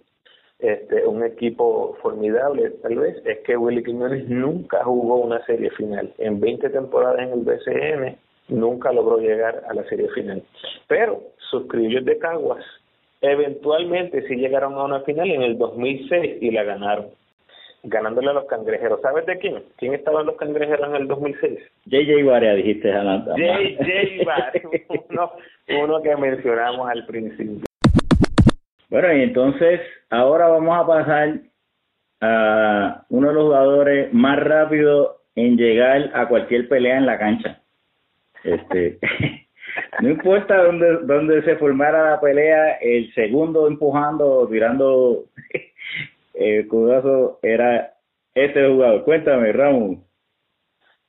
este, 0.58 1.06
un 1.06 1.22
equipo 1.22 1.94
formidable, 2.00 2.70
tal 2.82 2.96
vez, 2.96 3.20
es 3.26 3.40
que 3.40 3.58
Willy 3.58 3.82
Quiñones 3.82 4.26
nunca 4.26 4.82
jugó 4.84 5.16
una 5.16 5.44
serie 5.44 5.68
final. 5.72 6.14
En 6.16 6.40
20 6.40 6.70
temporadas 6.70 7.20
en 7.20 7.32
el 7.34 7.40
BCN 7.40 8.16
nunca 8.48 8.90
logró 8.90 9.18
llegar 9.18 9.64
a 9.68 9.74
la 9.74 9.84
serie 9.84 10.08
final. 10.14 10.42
Pero 10.88 11.20
sus 11.50 11.66
criollos 11.66 12.06
de 12.06 12.16
Caguas 12.16 12.64
eventualmente 13.30 14.26
sí 14.28 14.36
llegaron 14.36 14.74
a 14.74 14.84
una 14.84 15.00
final 15.00 15.30
en 15.30 15.42
el 15.42 15.58
2006 15.58 16.38
y 16.40 16.50
la 16.50 16.64
ganaron 16.64 17.08
ganándole 17.84 18.30
a 18.30 18.34
los 18.34 18.46
cangrejeros. 18.46 19.00
¿Sabes 19.02 19.26
de 19.26 19.38
quién? 19.38 19.62
¿Quién 19.76 19.94
estaba 19.94 20.20
en 20.20 20.26
los 20.26 20.36
cangrejeros 20.36 20.88
en 20.88 20.96
el 20.96 21.06
2006? 21.06 21.58
JJ 21.86 22.24
Barea, 22.24 22.54
dijiste, 22.54 22.92
Atlanta. 22.92 23.34
JJ 23.36 24.24
Barea, 24.24 24.62
uno, 25.10 25.32
uno 25.82 26.02
que 26.02 26.16
mencionamos 26.16 26.88
al 26.88 27.04
principio. 27.06 27.66
Bueno, 28.88 29.12
y 29.14 29.22
entonces 29.22 29.80
ahora 30.10 30.48
vamos 30.48 30.78
a 30.78 30.86
pasar 30.86 31.40
a 32.20 33.04
uno 33.10 33.28
de 33.28 33.34
los 33.34 33.44
jugadores 33.44 34.12
más 34.12 34.38
rápidos 34.38 35.16
en 35.34 35.56
llegar 35.56 36.10
a 36.14 36.28
cualquier 36.28 36.68
pelea 36.68 36.96
en 36.96 37.06
la 37.06 37.18
cancha. 37.18 37.60
Este, 38.44 38.98
no 40.00 40.08
importa 40.08 40.62
dónde, 40.62 40.98
dónde 41.02 41.42
se 41.42 41.56
formara 41.56 42.10
la 42.10 42.20
pelea, 42.20 42.74
el 42.80 43.12
segundo 43.14 43.66
empujando, 43.66 44.46
tirando 44.50 45.24
el 46.34 46.68
codazo 46.68 47.38
era 47.42 47.94
este 48.34 48.68
jugador. 48.68 49.04
Cuéntame, 49.04 49.52
Ramón. 49.52 50.04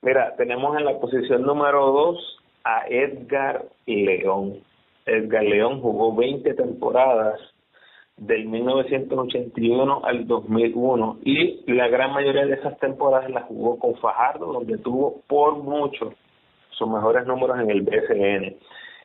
Mira, 0.01 0.35
tenemos 0.37 0.77
en 0.77 0.85
la 0.85 0.99
posición 0.99 1.41
número 1.41 1.87
2 1.87 2.39
a 2.63 2.85
Edgar 2.87 3.65
León. 3.85 4.59
Edgar 5.05 5.43
León 5.43 5.81
jugó 5.81 6.15
20 6.15 6.53
temporadas 6.53 7.39
del 8.17 8.45
1981 8.47 10.01
al 10.03 10.27
2001 10.27 11.19
y 11.23 11.71
la 11.71 11.87
gran 11.87 12.13
mayoría 12.13 12.45
de 12.45 12.53
esas 12.53 12.77
temporadas 12.79 13.29
las 13.29 13.43
jugó 13.45 13.77
con 13.77 13.95
Fajardo, 13.95 14.53
donde 14.53 14.77
tuvo 14.77 15.21
por 15.27 15.57
mucho 15.57 16.13
sus 16.77 16.87
mejores 16.87 17.25
números 17.25 17.59
en 17.59 17.69
el 17.69 17.81
BCN. 17.81 18.55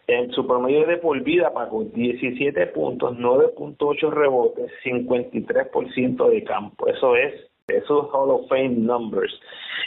En 0.07 0.33
su 0.33 0.47
promedio 0.47 0.87
de 0.87 0.97
por 0.97 1.21
vida 1.23 1.53
pagó 1.53 1.85
17 1.85 2.67
puntos, 2.69 3.17
9.8 3.17 4.11
rebotes, 4.11 4.73
53% 4.85 6.29
de 6.29 6.45
campo. 6.45 6.89
Eso 6.89 7.15
es, 7.15 7.33
esos 7.69 8.09
Hall 8.13 8.31
of 8.31 8.49
Fame 8.49 8.71
numbers. 8.71 9.33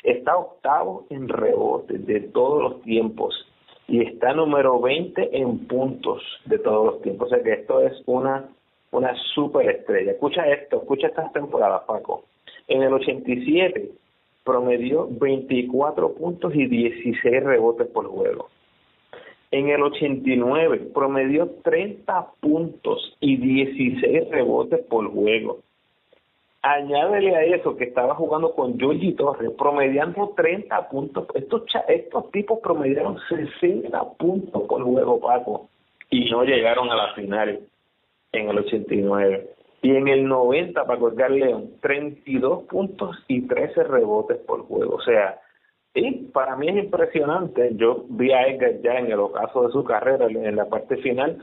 Está 0.03 0.37
octavo 0.37 1.05
en 1.09 1.27
rebotes 1.27 2.05
de 2.05 2.21
todos 2.21 2.61
los 2.61 2.81
tiempos 2.83 3.35
y 3.87 4.01
está 4.01 4.33
número 4.33 4.79
20 4.79 5.37
en 5.37 5.67
puntos 5.67 6.21
de 6.45 6.59
todos 6.59 6.85
los 6.85 7.01
tiempos. 7.01 7.27
O 7.27 7.35
sea 7.35 7.43
que 7.43 7.53
esto 7.53 7.81
es 7.81 8.01
una, 8.05 8.47
una 8.91 9.13
super 9.33 9.69
estrella. 9.69 10.11
Escucha 10.13 10.47
esto, 10.47 10.77
escucha 10.77 11.07
estas 11.07 11.33
temporadas, 11.33 11.83
Paco. 11.85 12.23
En 12.67 12.81
el 12.81 12.93
87 12.93 13.91
promedió 14.43 15.07
24 15.09 16.13
puntos 16.13 16.53
y 16.55 16.67
16 16.67 17.43
rebotes 17.43 17.87
por 17.87 18.07
juego. 18.07 18.49
En 19.51 19.69
el 19.69 19.83
89 19.83 20.89
promedió 20.93 21.47
30 21.63 22.31
puntos 22.39 23.15
y 23.19 23.37
16 23.37 24.29
rebotes 24.29 24.79
por 24.87 25.11
juego. 25.11 25.59
Añádele 26.63 27.35
a 27.35 27.43
eso 27.43 27.75
que 27.75 27.83
estaba 27.83 28.15
jugando 28.15 28.55
con 28.55 28.79
Georgie 28.79 29.13
Torres, 29.13 29.51
promediando 29.57 30.33
30 30.35 30.89
puntos. 30.89 31.27
Estos, 31.35 31.63
estos 31.87 32.31
tipos 32.31 32.59
promediaron 32.59 33.19
60 33.27 34.13
puntos 34.13 34.63
por 34.63 34.81
juego, 34.81 35.19
Paco, 35.19 35.69
y 36.09 36.29
no 36.31 36.43
llegaron 36.43 36.89
a 36.89 36.95
la 36.95 37.13
final 37.13 37.59
en 38.31 38.49
el 38.49 38.57
89. 38.59 39.49
Y 39.83 39.93
en 39.97 40.07
el 40.07 40.25
90, 40.25 40.85
Paco 40.85 41.09
Edgar 41.09 41.29
León, 41.29 41.71
32 41.81 42.63
puntos 42.63 43.17
y 43.27 43.45
13 43.45 43.83
rebotes 43.83 44.37
por 44.47 44.61
juego. 44.65 44.95
O 44.95 45.01
sea, 45.01 45.41
y 45.93 46.29
para 46.31 46.55
mí 46.55 46.69
es 46.69 46.85
impresionante. 46.85 47.71
Yo 47.75 48.05
vi 48.07 48.31
a 48.31 48.47
Edgar 48.47 48.79
ya 48.81 48.93
en 48.93 49.11
el 49.11 49.19
ocaso 49.19 49.67
de 49.67 49.73
su 49.73 49.83
carrera, 49.83 50.27
en 50.27 50.55
la 50.55 50.69
parte 50.69 50.95
final, 50.97 51.37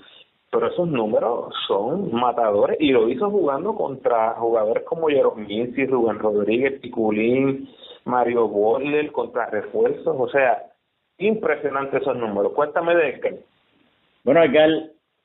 pero 0.51 0.69
esos 0.69 0.89
números 0.89 1.55
son 1.69 2.15
matadores 2.15 2.79
y 2.81 2.93
lo 2.93 3.11
hizo 3.11 3.29
jugando 3.29 3.75
contra 3.75 4.31
jugadores 4.31 4.85
como 4.85 5.09
Jerome 5.09 5.47
Mincy, 5.47 5.85
Rubén 5.85 6.19
Rodríguez, 6.19 6.81
Piculín, 6.81 7.69
Mario 8.07 8.49
Borler, 8.49 9.13
contra 9.13 9.51
refuerzos. 9.51 10.17
O 10.19 10.31
sea, 10.31 10.63
impresionante 11.19 11.99
esos 11.99 12.17
números. 12.17 12.55
Cuéntame 12.55 12.97
de 12.97 13.11
Edgar. 13.11 13.35
Bueno, 14.25 14.43
Edgar, 14.43 14.71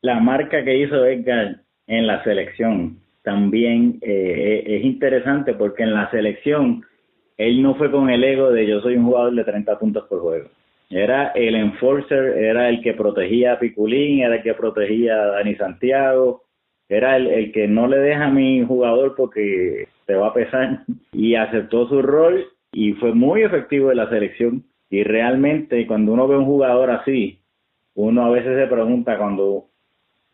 la 0.02 0.20
marca 0.20 0.66
que 0.66 0.80
hizo 0.80 1.06
Edgar 1.06 1.62
en 1.88 2.08
la 2.08 2.22
selección 2.26 3.05
también 3.26 3.98
eh, 4.02 4.64
es 4.66 4.86
interesante 4.86 5.56
porque 5.56 5.84
en 5.84 5.94
la 5.94 6.10
selección 6.12 6.86
él 7.38 7.62
no 7.62 7.76
fue 7.76 7.92
con 7.92 8.10
el 8.10 8.24
ego 8.24 8.52
de 8.52 8.68
yo 8.68 8.80
soy 8.80 8.96
un 8.96 9.06
jugador 9.06 9.34
de 9.34 9.44
30 9.44 9.78
puntos 9.80 10.06
por 10.08 10.22
juego. 10.22 10.48
Era 10.90 11.30
el 11.30 11.56
enforcer, 11.56 12.38
era 12.38 12.70
el 12.70 12.82
que 12.82 12.94
protegía 12.94 13.54
a 13.54 13.60
Piculín, 13.60 14.20
era 14.20 14.36
el 14.36 14.44
que 14.44 14.54
protegía 14.54 15.16
a 15.16 15.26
Dani 15.32 15.56
Santiago, 15.56 16.44
era 16.88 17.18
el, 17.18 17.28
el 17.28 17.52
que 17.52 17.68
no 17.68 17.88
le 17.88 17.98
deja 17.98 18.26
a 18.26 18.32
mi 18.32 18.64
jugador 18.64 19.16
porque 19.18 19.88
te 20.06 20.14
va 20.14 20.28
a 20.28 20.34
pesar 20.34 20.84
y 21.12 21.36
aceptó 21.36 21.90
su 21.90 22.02
rol 22.02 22.46
y 22.72 22.94
fue 22.94 23.14
muy 23.14 23.42
efectivo 23.42 23.92
en 23.92 23.98
la 23.98 24.10
selección 24.10 24.64
y 24.90 25.04
realmente 25.04 25.88
cuando 25.88 26.14
uno 26.14 26.28
ve 26.28 26.38
un 26.38 26.46
jugador 26.46 26.92
así, 26.92 27.40
uno 27.96 28.26
a 28.26 28.30
veces 28.30 28.56
se 28.56 28.68
pregunta 28.68 29.18
cuando 29.18 29.66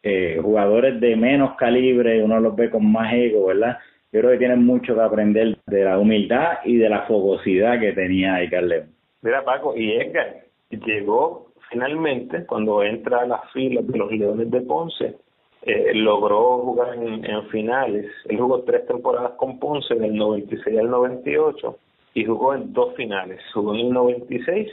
eh, 0.03 0.39
jugadores 0.41 0.99
de 0.99 1.15
menos 1.15 1.55
calibre, 1.55 2.23
uno 2.23 2.39
los 2.39 2.55
ve 2.55 2.69
con 2.69 2.91
más 2.91 3.13
ego, 3.13 3.47
¿verdad? 3.47 3.77
yo 4.11 4.19
creo 4.19 4.31
que 4.31 4.39
tienen 4.39 4.65
mucho 4.65 4.93
que 4.93 5.01
aprender 5.01 5.57
de 5.67 5.85
la 5.85 5.97
humildad 5.97 6.59
y 6.65 6.75
de 6.77 6.89
la 6.89 7.03
fogosidad 7.03 7.79
que 7.79 7.93
tenía 7.93 8.41
Edgar 8.41 8.63
León. 8.63 8.89
Mira, 9.21 9.43
Paco, 9.45 9.75
y 9.77 9.93
Edgar 9.93 10.43
llegó 10.69 11.51
finalmente 11.69 12.45
cuando 12.45 12.83
entra 12.83 13.21
a 13.21 13.25
las 13.25 13.51
filas 13.51 13.87
de 13.87 13.97
los 13.97 14.11
Leones 14.11 14.51
de 14.51 14.61
Ponce, 14.61 15.15
eh, 15.61 15.91
logró 15.93 16.59
jugar 16.59 16.95
en, 16.95 17.47
finales. 17.49 18.07
Él 18.25 18.39
jugó 18.39 18.63
tres 18.63 18.85
temporadas 18.87 19.33
con 19.33 19.59
Ponce, 19.59 19.95
del 19.95 20.15
96 20.15 20.77
al 20.77 20.89
98, 20.89 21.77
y 22.15 22.25
jugó 22.25 22.53
en 22.53 22.73
dos 22.73 22.93
finales. 22.95 23.39
Jugó 23.53 23.75
en 23.75 23.81
el 23.81 23.89
96, 23.91 24.69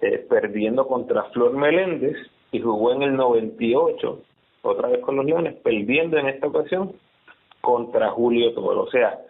eh, 0.00 0.26
perdiendo 0.30 0.86
contra 0.86 1.24
Flor 1.24 1.52
Meléndez, 1.56 2.16
y 2.52 2.60
jugó 2.60 2.92
en 2.92 3.02
el 3.02 3.16
98, 3.16 4.20
otra 4.62 4.88
vez 4.88 5.00
con 5.00 5.16
los 5.16 5.24
Leones, 5.24 5.54
perdiendo 5.56 6.18
en 6.18 6.28
esta 6.28 6.46
ocasión 6.46 6.92
contra 7.60 8.10
Julio 8.10 8.52
Toro. 8.54 8.82
O 8.82 8.90
sea, 8.90 9.20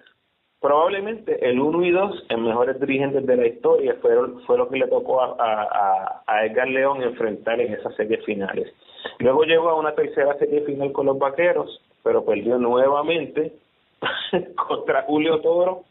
probablemente 0.61 1.49
el 1.49 1.61
1 1.61 1.85
y 1.85 1.91
2 1.91 2.27
en 2.31 2.45
mejores 2.45 2.81
dirigentes 2.81 3.27
de 3.27 3.37
la 3.37 3.47
historia 3.47 3.97
fueron, 4.01 4.41
fue 4.43 4.59
lo 4.59 4.69
que 4.69 4.79
le 4.79 4.89
tocó 4.89 5.21
a, 5.23 5.37
a, 5.39 6.23
a 6.27 6.47
Edgar 6.47 6.69
León 6.69 7.03
enfrentar 7.03 7.61
en 7.61 7.75
esas 7.75 7.95
series 7.97 8.25
finales. 8.25 8.73
Luego 9.19 9.45
llegó 9.45 9.71
a 9.71 9.79
una 9.79 9.95
tercera 9.95 10.37
serie 10.39 10.63
final 10.63 10.93
con 10.93 11.07
los 11.07 11.19
Vaqueros, 11.19 11.81
pero 12.03 12.25
perdió 12.25 12.59
nuevamente 12.59 13.53
contra 14.69 15.03
Julio 15.03 15.41
Toro 15.41 15.85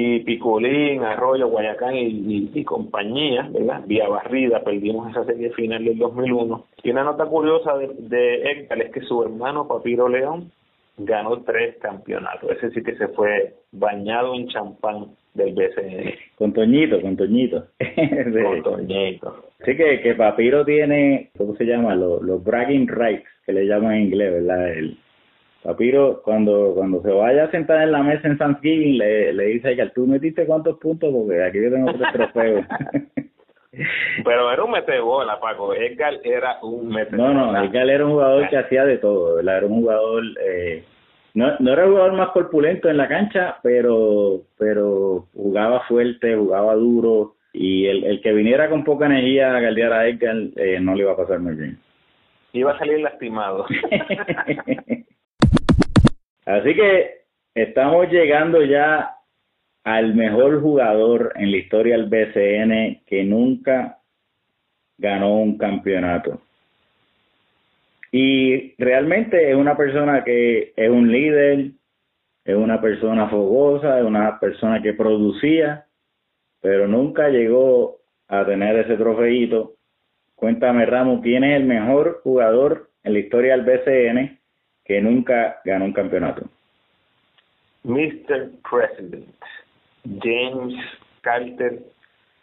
y 0.00 0.20
Picolín, 0.20 1.02
Arroyo, 1.02 1.48
Guayacán 1.48 1.96
y, 1.96 2.62
compañía, 2.62 3.48
¿verdad? 3.50 3.82
Vía 3.84 4.06
barrida, 4.06 4.62
perdimos 4.62 5.10
esa 5.10 5.24
serie 5.24 5.50
final 5.50 5.84
del 5.84 5.98
2001. 5.98 6.66
Y 6.84 6.90
una 6.90 7.02
nota 7.02 7.26
curiosa 7.26 7.76
de, 7.76 7.88
de 7.98 8.42
Héctor 8.48 8.80
es 8.80 8.92
que 8.92 9.00
su 9.00 9.20
hermano 9.24 9.66
Papiro 9.66 10.08
León 10.08 10.52
ganó 10.98 11.42
tres 11.42 11.78
campeonatos. 11.78 12.48
Ese 12.48 12.70
sí 12.70 12.84
que 12.84 12.94
se 12.94 13.08
fue 13.08 13.54
bañado 13.72 14.36
en 14.36 14.46
champán 14.46 15.06
del 15.34 15.52
BCN. 15.54 16.14
Con 16.36 16.52
Toñito, 16.52 17.00
con 17.00 17.16
Toñito. 17.16 17.66
con 18.44 18.62
Toñito. 18.62 19.46
Sí 19.64 19.76
que, 19.76 20.00
que 20.00 20.14
Papiro 20.14 20.64
tiene, 20.64 21.30
¿cómo 21.36 21.56
se 21.56 21.64
llama? 21.64 21.96
Los, 21.96 22.22
los 22.22 22.44
bragging 22.44 22.86
rights, 22.86 23.26
que 23.44 23.52
le 23.52 23.66
llaman 23.66 23.94
en 23.94 24.02
inglés, 24.02 24.32
¿verdad? 24.32 24.68
El, 24.68 24.96
Papiro, 25.68 26.22
cuando 26.22 26.72
cuando 26.74 27.02
se 27.02 27.10
vaya 27.10 27.44
a 27.44 27.50
sentar 27.50 27.82
en 27.82 27.92
la 27.92 28.02
mesa 28.02 28.26
en 28.26 28.38
Thanksgiving, 28.38 28.96
le, 28.96 29.34
le 29.34 29.44
dice 29.48 29.78
a 29.82 29.90
tú 29.90 30.06
metiste 30.06 30.46
cuántos 30.46 30.78
puntos, 30.78 31.12
porque 31.12 31.42
aquí 31.42 31.62
yo 31.62 31.70
tengo 31.70 31.92
tres 31.92 32.10
trofeos. 32.14 32.64
Pero 34.24 34.50
era 34.50 34.64
un 34.64 34.70
metebola, 34.70 35.38
Paco. 35.38 35.74
Edgar 35.74 36.14
era 36.24 36.56
un 36.62 36.88
metebola. 36.88 37.34
No, 37.34 37.52
no, 37.52 37.62
Edgar 37.62 37.86
era 37.86 38.06
un 38.06 38.12
jugador 38.12 38.48
que 38.48 38.56
hacía 38.56 38.86
de 38.86 38.96
todo, 38.96 39.36
¿verdad? 39.36 39.58
Era 39.58 39.66
un 39.66 39.80
jugador... 39.82 40.24
Eh, 40.42 40.84
no, 41.34 41.52
no 41.58 41.72
era 41.74 41.84
el 41.84 41.90
jugador 41.90 42.12
más 42.14 42.30
corpulento 42.30 42.88
en 42.88 42.96
la 42.96 43.06
cancha, 43.06 43.58
pero 43.62 44.40
pero 44.58 45.26
jugaba 45.34 45.80
fuerte, 45.80 46.34
jugaba 46.34 46.74
duro, 46.76 47.34
y 47.52 47.84
el, 47.84 48.04
el 48.04 48.22
que 48.22 48.32
viniera 48.32 48.70
con 48.70 48.84
poca 48.84 49.04
energía 49.04 49.54
a 49.54 49.60
galdear 49.60 49.92
a 49.92 50.08
Edgar 50.08 50.34
eh, 50.56 50.80
no 50.80 50.94
le 50.94 51.02
iba 51.02 51.12
a 51.12 51.16
pasar 51.16 51.40
muy 51.40 51.54
bien. 51.56 51.78
Iba 52.54 52.72
a 52.72 52.78
salir 52.78 53.00
lastimado. 53.00 53.66
Así 56.48 56.74
que 56.74 57.24
estamos 57.54 58.10
llegando 58.10 58.64
ya 58.64 59.16
al 59.84 60.14
mejor 60.14 60.62
jugador 60.62 61.34
en 61.36 61.50
la 61.50 61.58
historia 61.58 61.98
del 61.98 62.08
BCN 62.08 63.02
que 63.04 63.22
nunca 63.22 63.98
ganó 64.96 65.42
un 65.42 65.58
campeonato. 65.58 66.40
Y 68.12 68.74
realmente 68.82 69.50
es 69.50 69.56
una 69.56 69.76
persona 69.76 70.24
que 70.24 70.72
es 70.74 70.88
un 70.88 71.12
líder, 71.12 71.72
es 72.46 72.56
una 72.56 72.80
persona 72.80 73.28
fogosa, 73.28 73.98
es 73.98 74.06
una 74.06 74.40
persona 74.40 74.80
que 74.80 74.94
producía, 74.94 75.84
pero 76.62 76.88
nunca 76.88 77.28
llegó 77.28 77.98
a 78.26 78.46
tener 78.46 78.74
ese 78.74 78.96
trofeito. 78.96 79.74
Cuéntame, 80.34 80.86
Ramos, 80.86 81.20
¿quién 81.22 81.44
es 81.44 81.60
el 81.60 81.66
mejor 81.66 82.22
jugador 82.24 82.88
en 83.04 83.12
la 83.12 83.18
historia 83.18 83.54
del 83.54 83.66
BCN 83.66 84.37
que 84.88 85.02
nunca 85.02 85.60
ganó 85.64 85.84
un 85.84 85.92
campeonato. 85.92 86.46
Mr. 87.84 88.50
President, 88.68 89.28
James 90.22 90.74
Carter, 91.20 91.82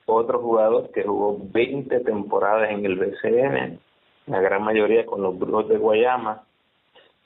otro 0.06 0.40
jugador 0.40 0.92
que 0.92 1.04
jugó 1.04 1.40
20 1.52 2.00
temporadas 2.02 2.70
en 2.70 2.86
el 2.86 2.98
BCN, 2.98 3.80
la 4.28 4.42
gran 4.42 4.64
mayoría 4.64 5.06
con 5.08 5.24
los 5.24 5.38
Brujos 5.38 5.68
de 5.70 5.78
Guayama, 5.78 6.44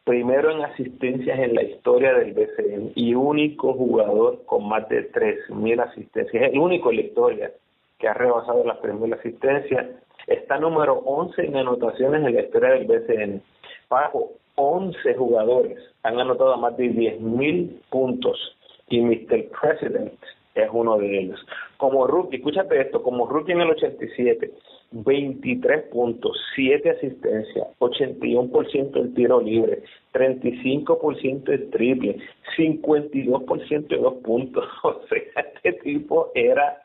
primero 0.06 0.52
en 0.52 0.64
asistencias 0.64 1.38
en 1.38 1.54
la 1.54 1.64
historia 1.64 2.14
del 2.14 2.34
BCN 2.34 2.94
y 2.96 3.14
único 3.14 3.74
jugador 3.74 4.44
con 4.46 4.68
más 4.68 4.88
de 4.88 5.12
3.000 5.12 5.84
asistencias, 5.84 6.44
es 6.44 6.54
el 6.54 6.60
único 6.60 6.92
en 6.92 6.96
la 6.96 7.02
historia 7.04 7.52
que 8.00 8.08
ha 8.08 8.14
rebasado 8.14 8.64
las 8.64 8.80
3.000 8.80 9.20
asistencias, 9.20 9.86
está 10.28 10.58
número 10.58 10.94
11 10.94 11.46
en 11.46 11.58
anotaciones 11.58 12.26
en 12.26 12.34
la 12.34 12.42
historia 12.42 12.70
del 12.70 12.88
BCN. 12.88 13.42
Paco, 13.90 14.32
11 14.60 15.16
jugadores 15.16 15.80
han 16.04 16.20
anotado 16.20 16.58
más 16.58 16.76
de 16.76 16.92
10.000 16.92 17.80
puntos 17.90 18.38
y 18.90 19.00
Mr. 19.00 19.50
President 19.62 20.14
es 20.54 20.70
uno 20.74 20.98
de 20.98 21.18
ellos. 21.18 21.40
Como 21.78 22.06
rookie, 22.06 22.38
escúchate 22.38 22.82
esto, 22.82 23.02
como 23.02 23.26
rookie 23.26 23.54
en 23.54 23.62
el 23.62 23.70
87, 23.70 24.52
23 24.92 25.84
puntos, 25.84 26.38
7 26.56 26.90
asistencias, 26.90 27.68
81% 27.80 28.92
del 28.92 29.14
tiro 29.14 29.40
libre, 29.40 29.84
35% 30.14 31.44
del 31.44 31.70
triple, 31.70 32.18
52% 32.58 33.88
de 33.88 33.98
dos 33.98 34.16
puntos. 34.16 34.66
O 34.84 35.02
sea, 35.08 35.20
este 35.42 35.74
tipo 35.82 36.32
era 36.36 36.84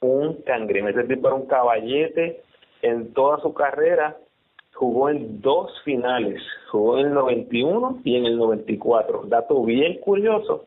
un 0.00 0.42
cangrejo, 0.42 0.88
este 0.88 1.04
tipo 1.04 1.28
era 1.28 1.36
un 1.36 1.46
caballete 1.46 2.42
en 2.82 3.12
toda 3.12 3.38
su 3.38 3.54
carrera 3.54 4.16
jugó 4.76 5.08
en 5.08 5.40
dos 5.40 5.72
finales, 5.84 6.40
jugó 6.70 6.98
en 6.98 7.06
el 7.06 7.14
91 7.14 8.00
y 8.04 8.16
en 8.16 8.26
el 8.26 8.36
94. 8.36 9.22
Dato 9.26 9.64
bien 9.64 9.98
curioso, 10.00 10.66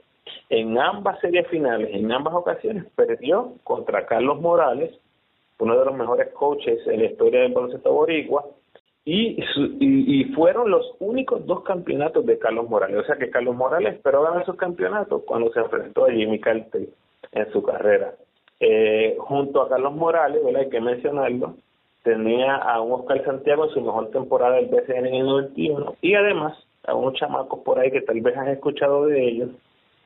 en 0.50 0.78
ambas 0.80 1.19
series 1.19 1.48
finales, 1.48 1.89
en 1.93 2.12
ambas 2.12 2.34
ocasiones, 2.34 2.86
perdió 2.95 3.54
contra 3.63 4.08
Carlos 4.08 4.41
Morales, 4.41 4.91
uno 5.60 5.78
de 5.78 5.86
los 5.86 5.95
mejores 5.95 6.30
coaches 6.34 6.80
en 6.88 7.00
la 7.00 7.06
historia 7.06 7.41
del 7.41 7.54
baloncesto 7.54 7.93
boricua, 7.93 8.45
y, 9.06 9.41
y, 9.80 10.24
fueron 10.36 10.69
los 10.69 10.86
únicos 11.00 11.43
dos 11.48 11.63
campeonatos 11.63 12.26
de 12.26 12.38
Carlos 12.38 12.69
Morales. 12.69 12.98
O 12.98 13.04
sea 13.06 13.15
que 13.15 13.32
Carlos 13.32 13.56
Morales 13.56 13.95
esperó 13.95 14.22
ganar 14.22 14.45
sus 14.45 14.56
campeonatos 14.56 15.24
cuando 15.26 15.52
se 15.52 15.62
enfrentó 15.62 16.06
a 16.06 16.12
Jimmy 16.12 16.39
Carter 16.39 16.89
en 17.32 17.52
su 17.52 17.63
carrera. 17.63 18.13
Eh, 18.60 19.15
junto 19.17 19.62
a 19.62 19.69
Carlos 19.69 19.95
Morales, 19.95 20.41
hay 20.56 20.69
que 20.69 20.82
mencionarlo, 20.82 21.56
tenía 22.03 22.55
a 22.55 22.81
un 22.81 22.93
Oscar 22.93 23.23
Santiago 23.25 23.65
en 23.65 23.71
su 23.71 23.81
mejor 23.81 24.09
temporada 24.12 24.55
del 24.55 24.67
BCN 24.67 25.07
en 25.07 25.15
el 25.15 25.25
91 25.25 25.95
y 26.01 26.15
además 26.15 26.57
a 26.85 26.93
unos 26.93 27.13
chamacos 27.15 27.59
por 27.59 27.79
ahí 27.79 27.91
que 27.91 28.01
tal 28.01 28.21
vez 28.21 28.35
has 28.38 28.47
escuchado 28.47 29.05
de 29.05 29.27
ellos, 29.27 29.49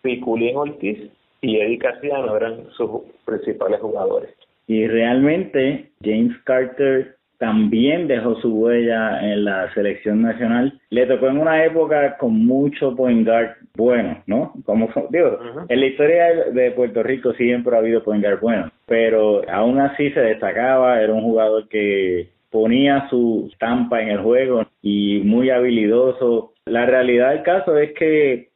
Piculín 0.02 0.58
Ortiz 0.58 1.12
y 1.42 1.60
Eddie 1.60 1.78
Casiano 1.78 2.36
eran 2.36 2.70
sus 2.72 2.90
principales 3.26 3.80
jugadores. 3.80 4.34
Y 4.68 4.88
realmente 4.88 5.92
James 6.02 6.36
Carter 6.46 7.18
también 7.44 8.08
dejó 8.08 8.40
su 8.40 8.58
huella 8.58 9.20
en 9.22 9.44
la 9.44 9.70
selección 9.74 10.22
nacional. 10.22 10.80
Le 10.92 11.06
tocó 11.08 11.28
en 11.28 11.40
una 11.40 11.66
época 11.66 12.16
con 12.16 12.46
mucho 12.46 12.96
point 12.96 13.28
guard 13.28 13.58
bueno, 13.76 14.24
¿no? 14.28 14.54
Como 14.64 14.88
digo, 15.10 15.40
en 15.68 15.78
la 15.78 15.86
historia 15.86 16.46
de 16.54 16.72
Puerto 16.72 17.04
Rico 17.04 17.34
siempre 17.34 17.76
ha 17.76 17.80
habido 17.80 18.02
point 18.02 18.24
guard 18.24 18.40
bueno, 18.40 18.72
pero 18.86 19.42
aún 19.52 19.78
así 19.82 20.10
se 20.12 20.22
destacaba, 20.22 21.02
era 21.02 21.12
un 21.12 21.22
jugador 21.22 21.68
que 21.68 22.30
ponía 22.50 23.10
su 23.10 23.50
estampa 23.52 24.02
en 24.02 24.12
el 24.12 24.22
juego 24.22 24.66
y 24.82 25.20
muy 25.26 25.50
habilidoso. 25.50 26.54
La 26.64 26.86
realidad 26.86 27.32
del 27.32 27.44
caso 27.44 27.78
es 27.78 27.92
que, 27.92 28.52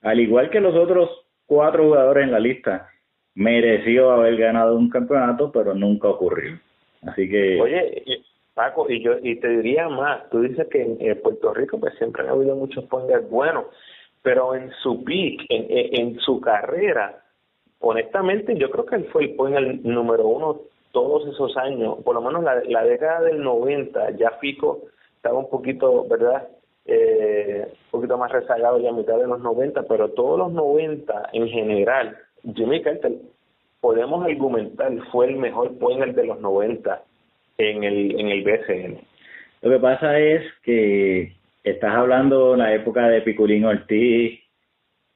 al 0.00 0.18
igual 0.18 0.50
que 0.50 0.58
los 0.58 0.74
otros 0.74 1.08
cuatro 1.46 1.84
jugadores 1.84 2.24
en 2.24 2.32
la 2.32 2.40
lista, 2.40 2.88
mereció 3.36 4.10
haber 4.10 4.36
ganado 4.36 4.76
un 4.76 4.90
campeonato, 4.90 5.52
pero 5.52 5.74
nunca 5.74 6.08
ocurrió. 6.08 6.58
Así 7.06 7.28
que... 7.28 7.60
Oye, 7.60 8.02
Paco, 8.54 8.90
y 8.90 9.02
yo 9.02 9.12
y 9.22 9.36
te 9.40 9.48
diría 9.48 9.88
más, 9.88 10.28
tú 10.30 10.40
dices 10.40 10.68
que 10.68 10.82
en, 10.82 11.20
Puerto 11.22 11.54
Rico 11.54 11.80
pues 11.80 11.94
siempre 11.96 12.22
han 12.22 12.30
habido 12.30 12.54
muchos 12.54 12.84
point 12.84 13.10
buenos, 13.30 13.66
pero 14.22 14.54
en 14.54 14.70
su 14.82 15.02
peak, 15.04 15.46
en, 15.48 15.66
en, 15.68 16.18
su 16.20 16.40
carrera, 16.40 17.22
honestamente 17.80 18.54
yo 18.56 18.70
creo 18.70 18.84
que 18.84 18.96
él 18.96 19.08
fue 19.10 19.24
el 19.24 19.34
point 19.36 19.82
número 19.84 20.26
uno 20.26 20.60
todos 20.92 21.26
esos 21.28 21.56
años, 21.56 21.98
por 22.04 22.14
lo 22.14 22.20
menos 22.20 22.44
la, 22.44 22.62
la 22.64 22.84
década 22.84 23.22
del 23.22 23.42
90, 23.42 24.10
ya 24.18 24.32
Fico 24.32 24.82
estaba 25.16 25.38
un 25.38 25.48
poquito, 25.48 26.06
¿verdad? 26.08 26.48
Eh, 26.84 27.64
un 27.64 27.90
poquito 27.90 28.18
más 28.18 28.32
rezagado 28.32 28.78
ya 28.80 28.90
a 28.90 28.92
mitad 28.92 29.16
de 29.16 29.28
los 29.28 29.40
90, 29.40 29.84
pero 29.84 30.10
todos 30.10 30.38
los 30.38 30.52
90 30.52 31.30
en 31.32 31.48
general, 31.48 32.18
Jimmy 32.54 32.82
Carter, 32.82 33.12
podemos 33.80 34.24
argumentar, 34.24 34.92
fue 35.10 35.26
el 35.26 35.36
mejor 35.36 35.78
point 35.78 36.04
de 36.04 36.26
los 36.26 36.40
90 36.40 37.02
en 37.58 37.84
el, 37.84 38.20
en 38.20 38.28
el 38.28 38.42
BCN. 38.42 38.98
Lo 39.62 39.70
que 39.70 39.78
pasa 39.78 40.18
es 40.18 40.42
que 40.62 41.34
estás 41.62 41.94
hablando 41.94 42.52
de 42.52 42.58
la 42.58 42.74
época 42.74 43.08
de 43.08 43.22
Piculín 43.22 43.64
Ortiz. 43.64 44.40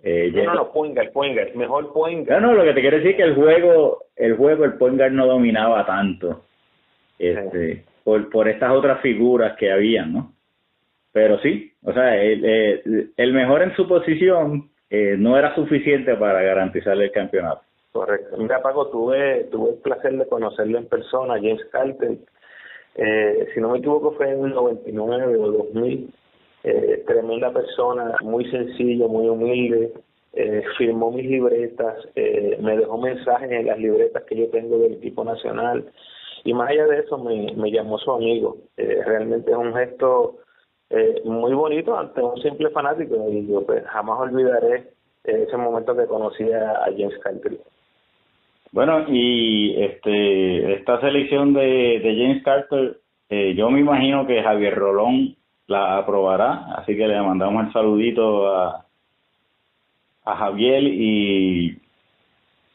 Eh, 0.02 0.30
no, 0.34 0.44
no, 0.44 0.54
no, 0.54 0.72
Poingar, 0.72 1.10
Poingar, 1.10 1.54
mejor 1.56 1.92
Poingar. 1.92 2.40
No, 2.40 2.48
no, 2.48 2.54
lo 2.54 2.64
que 2.64 2.74
te 2.74 2.80
quiero 2.80 2.98
decir 2.98 3.12
es 3.12 3.16
que 3.16 3.22
el 3.22 3.34
juego, 3.34 4.04
el 4.14 4.36
juego, 4.36 4.64
el 4.64 4.74
Poingar 4.74 5.10
no 5.10 5.26
dominaba 5.26 5.84
tanto. 5.84 6.44
Este, 7.18 7.84
por, 8.04 8.30
por 8.30 8.48
estas 8.48 8.70
otras 8.72 9.00
figuras 9.00 9.56
que 9.56 9.72
había, 9.72 10.04
¿no? 10.04 10.32
Pero 11.12 11.40
sí, 11.40 11.72
o 11.82 11.92
sea, 11.92 12.22
el, 12.22 13.10
el, 13.16 13.32
mejor 13.32 13.62
en 13.62 13.74
su 13.74 13.88
posición 13.88 14.70
eh, 14.90 15.16
no 15.18 15.38
era 15.38 15.54
suficiente 15.54 16.14
para 16.14 16.42
garantizarle 16.42 17.06
el 17.06 17.10
campeonato. 17.10 17.62
Correcto. 17.96 18.36
Mira, 18.36 18.62
Paco, 18.62 18.88
tuve, 18.88 19.44
tuve 19.44 19.70
el 19.70 19.76
placer 19.76 20.16
de 20.16 20.28
conocerlo 20.28 20.78
en 20.78 20.86
persona, 20.86 21.34
James 21.34 21.64
Carter. 21.72 22.18
Eh, 22.94 23.48
si 23.54 23.60
no 23.60 23.70
me 23.70 23.78
equivoco, 23.78 24.12
fue 24.12 24.30
en 24.30 24.44
el 24.44 24.54
99 24.54 25.36
o 25.38 25.52
2000. 25.52 26.14
eh, 26.64 27.04
tremenda 27.06 27.52
persona, 27.52 28.16
muy 28.22 28.50
sencillo, 28.50 29.08
muy 29.08 29.28
humilde, 29.28 29.92
eh, 30.36 30.62
firmó 30.76 31.10
mis 31.10 31.24
libretas, 31.24 31.96
eh, 32.14 32.58
me 32.60 32.76
dejó 32.76 32.98
mensajes 32.98 33.50
en 33.50 33.66
las 33.66 33.78
libretas 33.78 34.24
que 34.24 34.36
yo 34.36 34.50
tengo 34.50 34.78
del 34.78 34.94
equipo 34.94 35.24
nacional 35.24 35.90
y 36.44 36.52
más 36.52 36.70
allá 36.70 36.86
de 36.86 36.98
eso 37.00 37.18
me, 37.18 37.70
llamó 37.70 37.98
su 37.98 38.12
amigo. 38.12 38.58
Eh, 38.76 39.02
realmente 39.06 39.50
es 39.50 39.56
un 39.56 39.74
gesto 39.74 40.36
eh, 40.90 41.22
muy 41.24 41.54
bonito 41.54 41.96
ante 41.96 42.20
un 42.20 42.36
simple 42.42 42.70
fanático 42.70 43.28
y 43.30 43.46
yo 43.46 43.64
pues 43.64 43.84
jamás 43.86 44.20
olvidaré 44.20 44.90
ese 45.24 45.56
momento 45.56 45.96
que 45.96 46.06
conocí 46.06 46.52
a, 46.52 46.84
James 46.96 47.18
Carter. 47.22 47.58
Bueno, 48.76 49.06
y 49.08 49.74
este 49.82 50.74
esta 50.74 51.00
selección 51.00 51.54
de, 51.54 51.98
de 51.98 52.14
James 52.14 52.42
Carter, 52.44 52.98
eh, 53.30 53.54
yo 53.56 53.70
me 53.70 53.80
imagino 53.80 54.26
que 54.26 54.42
Javier 54.42 54.74
Rolón 54.74 55.34
la 55.66 55.96
aprobará, 55.96 56.74
así 56.76 56.94
que 56.94 57.08
le 57.08 57.18
mandamos 57.22 57.68
el 57.68 57.72
saludito 57.72 58.54
a, 58.54 58.84
a 60.26 60.36
Javier 60.36 60.82
y 60.82 61.78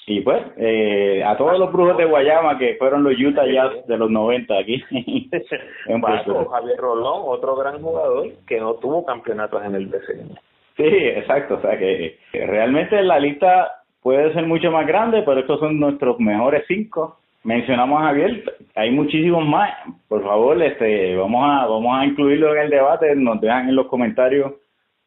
y 0.07 0.21
pues 0.21 0.41
eh, 0.57 1.23
a 1.23 1.37
todos 1.37 1.59
los 1.59 1.71
brujos 1.71 1.95
de 1.97 2.05
Guayama 2.05 2.57
que 2.57 2.77
fueron 2.79 3.03
los 3.03 3.13
Utah 3.19 3.45
Jazz 3.45 3.85
de 3.85 3.95
los 3.95 4.09
90 4.09 4.57
aquí 4.57 4.83
en 4.89 6.01
Javier 6.01 6.77
Rolón 6.77 7.21
otro 7.25 7.55
gran 7.55 7.79
jugador 7.79 8.27
que 8.47 8.59
no 8.59 8.73
tuvo 8.73 9.05
campeonatos 9.05 9.63
en 9.63 9.75
el 9.75 9.85
BCN 9.85 10.35
sí 10.77 10.83
exacto 10.83 11.57
o 11.57 11.61
sea 11.61 11.77
que 11.77 12.17
realmente 12.33 12.99
la 13.03 13.19
lista 13.19 13.80
puede 14.01 14.33
ser 14.33 14.45
mucho 14.45 14.71
más 14.71 14.85
grande 14.87 15.23
pero 15.23 15.41
estos 15.41 15.59
son 15.59 15.79
nuestros 15.79 16.19
mejores 16.19 16.63
cinco. 16.67 17.17
Mencionamos 17.43 18.01
a 18.01 18.05
Javier 18.05 18.43
hay 18.75 18.91
muchísimos 18.91 19.45
más. 19.45 19.71
Por 20.07 20.23
favor 20.23 20.61
este 20.61 21.15
vamos 21.15 21.43
a 21.43 21.65
vamos 21.65 21.97
a 21.97 22.05
incluirlo 22.05 22.53
en 22.55 22.61
el 22.63 22.69
debate. 22.69 23.15
Nos 23.15 23.41
dejan 23.41 23.69
en 23.69 23.75
los 23.75 23.87
comentarios 23.87 24.53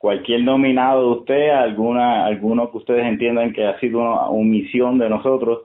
cualquier 0.04 0.42
nominado 0.42 1.00
de 1.00 1.20
usted, 1.20 1.48
alguna, 1.48 2.26
alguno 2.26 2.70
que 2.70 2.76
ustedes 2.76 3.06
entiendan 3.06 3.54
que 3.54 3.64
ha 3.64 3.80
sido 3.80 4.00
una 4.00 4.26
omisión 4.26 4.98
de 4.98 5.08
nosotros, 5.08 5.62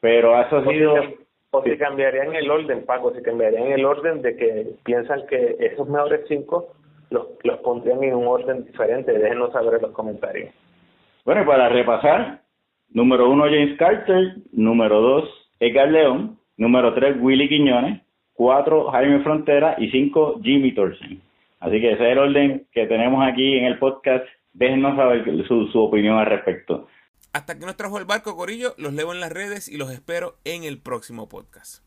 pero 0.00 0.40
eso 0.40 0.56
ha 0.56 0.64
sido... 0.64 0.94
O 1.50 1.62
si 1.62 1.76
cambiarían 1.76 2.34
el 2.34 2.50
orden, 2.50 2.86
Paco, 2.86 3.12
si 3.12 3.22
cambiarían 3.22 3.70
el 3.70 3.84
orden 3.84 4.22
de 4.22 4.34
que 4.34 4.66
piensan 4.82 5.26
que 5.26 5.56
esos 5.60 5.86
mejores 5.90 6.22
cinco 6.26 6.68
los, 7.10 7.26
los 7.44 7.58
pondrían 7.58 8.02
en 8.02 8.14
un 8.14 8.28
orden 8.28 8.64
diferente, 8.64 9.12
déjenos 9.12 9.52
saber 9.52 9.74
en 9.74 9.82
los 9.82 9.90
comentarios. 9.90 10.54
Bueno, 11.26 11.42
y 11.42 11.44
para 11.44 11.68
repasar, 11.68 12.40
número 12.92 13.30
uno 13.30 13.44
James 13.44 13.76
Carter, 13.78 14.36
número 14.52 15.00
dos 15.00 15.28
Edgar 15.60 15.90
León, 15.90 16.38
número 16.56 16.94
tres 16.94 17.16
Willy 17.20 17.48
Quiñones, 17.48 18.02
cuatro 18.32 18.90
Jaime 18.90 19.22
Frontera 19.22 19.76
y 19.78 19.90
cinco 19.90 20.40
Jimmy 20.42 20.72
Thorsen. 20.74 21.20
Así 21.60 21.80
que 21.80 21.92
ese 21.92 22.04
es 22.04 22.12
el 22.12 22.18
orden 22.18 22.66
que 22.72 22.86
tenemos 22.86 23.24
aquí 23.24 23.56
en 23.56 23.66
el 23.66 23.78
podcast. 23.78 24.24
Déjenos 24.52 24.96
saber 24.96 25.24
su, 25.46 25.68
su 25.68 25.78
opinión 25.80 26.18
al 26.18 26.26
respecto. 26.26 26.88
Hasta 27.32 27.58
que 27.58 27.64
nos 27.64 27.76
trajo 27.76 27.98
el 27.98 28.04
barco 28.04 28.36
Corillo, 28.36 28.74
los 28.76 28.92
leo 28.92 29.12
en 29.12 29.20
las 29.20 29.32
redes 29.32 29.68
y 29.68 29.78
los 29.78 29.90
espero 29.90 30.34
en 30.44 30.64
el 30.64 30.78
próximo 30.78 31.28
podcast. 31.28 31.81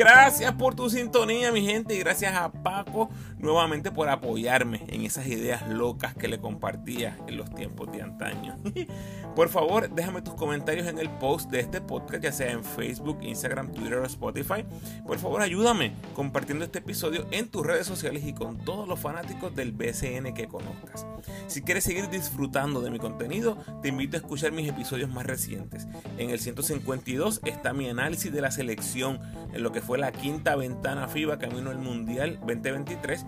Gracias 0.00 0.54
por 0.54 0.74
tu 0.74 0.88
sintonía, 0.88 1.52
mi 1.52 1.60
gente, 1.60 1.94
y 1.94 1.98
gracias 1.98 2.34
a 2.34 2.50
Paco 2.50 3.10
nuevamente 3.38 3.90
por 3.90 4.08
apoyarme 4.08 4.82
en 4.88 5.02
esas 5.02 5.26
ideas 5.26 5.68
locas 5.68 6.14
que 6.14 6.26
le 6.26 6.38
compartía 6.38 7.18
en 7.26 7.36
los 7.36 7.54
tiempos 7.54 7.92
de 7.92 8.00
antaño. 8.00 8.56
por 9.36 9.50
favor, 9.50 9.90
déjame 9.90 10.22
tus 10.22 10.32
comentarios 10.32 10.86
en 10.86 10.98
el 10.98 11.10
post 11.10 11.50
de 11.50 11.60
este 11.60 11.82
podcast, 11.82 12.24
ya 12.24 12.32
sea 12.32 12.50
en 12.50 12.64
Facebook, 12.64 13.18
Instagram, 13.20 13.72
Twitter 13.72 13.98
o 13.98 14.06
Spotify. 14.06 14.64
Por 15.06 15.18
favor, 15.18 15.42
ayúdame 15.42 15.92
compartiendo 16.14 16.64
este 16.64 16.78
episodio 16.78 17.26
en 17.30 17.50
tus 17.50 17.66
redes 17.66 17.86
sociales 17.86 18.24
y 18.24 18.32
con 18.32 18.56
todos 18.64 18.88
los 18.88 18.98
fanáticos 18.98 19.54
del 19.54 19.72
BCN 19.72 20.32
que 20.32 20.48
conozcas. 20.48 21.06
Si 21.46 21.60
quieres 21.60 21.84
seguir 21.84 22.08
disfrutando 22.08 22.80
de 22.80 22.90
mi 22.90 22.98
contenido, 22.98 23.58
te 23.82 23.88
invito 23.88 24.16
a 24.16 24.20
escuchar 24.20 24.52
mis 24.52 24.68
episodios 24.68 25.10
más 25.10 25.26
recientes. 25.26 25.86
En 26.16 26.30
el 26.30 26.40
152 26.40 27.42
está 27.44 27.74
mi 27.74 27.90
análisis 27.90 28.32
de 28.32 28.40
la 28.40 28.50
selección 28.50 29.20
en 29.52 29.62
lo 29.62 29.72
que 29.72 29.80
fue 29.80 29.89
fue 29.90 29.98
la 29.98 30.12
quinta 30.12 30.54
ventana 30.54 31.08
FIBA 31.08 31.40
camino 31.40 31.70
al 31.70 31.78
Mundial 31.78 32.38
2023. 32.46 33.26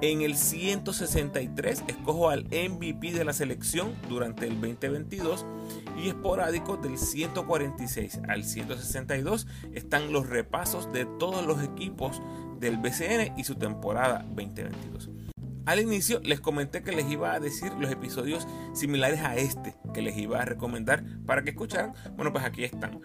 En 0.00 0.22
el 0.22 0.36
163 0.36 1.84
escojo 1.86 2.30
al 2.30 2.44
MVP 2.44 3.12
de 3.12 3.26
la 3.26 3.34
selección 3.34 3.94
durante 4.08 4.46
el 4.46 4.58
2022 4.58 5.44
y 6.02 6.08
esporádico 6.08 6.78
del 6.78 6.96
146 6.96 8.20
al 8.26 8.44
162 8.44 9.46
están 9.74 10.10
los 10.10 10.26
repasos 10.26 10.90
de 10.94 11.04
todos 11.04 11.44
los 11.44 11.62
equipos 11.62 12.22
del 12.58 12.78
BCN 12.78 13.36
y 13.36 13.44
su 13.44 13.56
temporada 13.56 14.24
2022. 14.34 15.10
Al 15.66 15.78
inicio 15.78 16.20
les 16.24 16.40
comenté 16.40 16.82
que 16.82 16.92
les 16.92 17.06
iba 17.10 17.34
a 17.34 17.38
decir 17.38 17.70
los 17.78 17.90
episodios 17.90 18.48
similares 18.72 19.20
a 19.20 19.36
este 19.36 19.76
que 19.92 20.00
les 20.00 20.16
iba 20.16 20.40
a 20.40 20.46
recomendar 20.46 21.04
para 21.26 21.42
que 21.42 21.50
escucharan. 21.50 21.92
Bueno, 22.16 22.32
pues 22.32 22.46
aquí 22.46 22.64
están. 22.64 22.98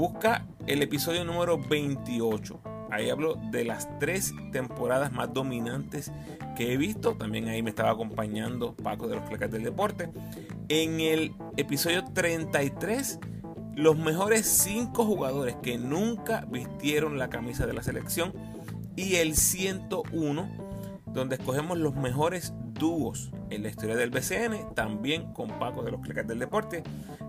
Busca 0.00 0.46
el 0.66 0.80
episodio 0.80 1.26
número 1.26 1.58
28. 1.58 2.58
Ahí 2.90 3.10
hablo 3.10 3.34
de 3.50 3.66
las 3.66 3.86
tres 3.98 4.32
temporadas 4.50 5.12
más 5.12 5.30
dominantes 5.34 6.10
que 6.56 6.72
he 6.72 6.78
visto. 6.78 7.16
También 7.16 7.48
ahí 7.48 7.62
me 7.62 7.68
estaba 7.68 7.90
acompañando 7.90 8.74
Paco 8.74 9.08
de 9.08 9.16
los 9.16 9.28
Clecas 9.28 9.50
del 9.50 9.62
Deporte. 9.62 10.08
En 10.70 11.00
el 11.00 11.34
episodio 11.58 12.02
33, 12.14 13.18
los 13.76 13.98
mejores 13.98 14.46
5 14.46 15.04
jugadores 15.04 15.56
que 15.62 15.76
nunca 15.76 16.46
vistieron 16.50 17.18
la 17.18 17.28
camisa 17.28 17.66
de 17.66 17.74
la 17.74 17.82
selección. 17.82 18.32
Y 18.96 19.16
el 19.16 19.36
101, 19.36 20.69
donde 21.12 21.36
escogemos 21.36 21.78
los 21.78 21.94
mejores 21.94 22.54
dúos 22.74 23.30
en 23.50 23.62
la 23.62 23.68
historia 23.68 23.96
del 23.96 24.10
BCN, 24.10 24.74
también 24.74 25.32
con 25.32 25.48
Paco 25.58 25.82
de 25.82 25.90
los 25.90 26.00
Clecas 26.00 26.26
del 26.26 26.38
Deporte. 26.38 26.82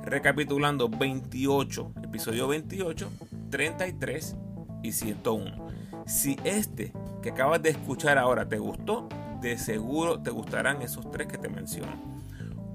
Recapitulando 0.03 0.89
28, 0.89 1.93
episodio 2.03 2.47
28, 2.47 3.09
33 3.49 4.35
y 4.83 4.91
101. 4.91 5.67
Si 6.05 6.37
este 6.43 6.93
que 7.21 7.31
acabas 7.31 7.61
de 7.61 7.69
escuchar 7.69 8.17
ahora 8.17 8.47
te 8.47 8.57
gustó, 8.57 9.07
de 9.41 9.57
seguro 9.57 10.21
te 10.21 10.31
gustarán 10.31 10.81
esos 10.81 11.09
tres 11.11 11.27
que 11.27 11.37
te 11.37 11.49
menciono. 11.49 11.93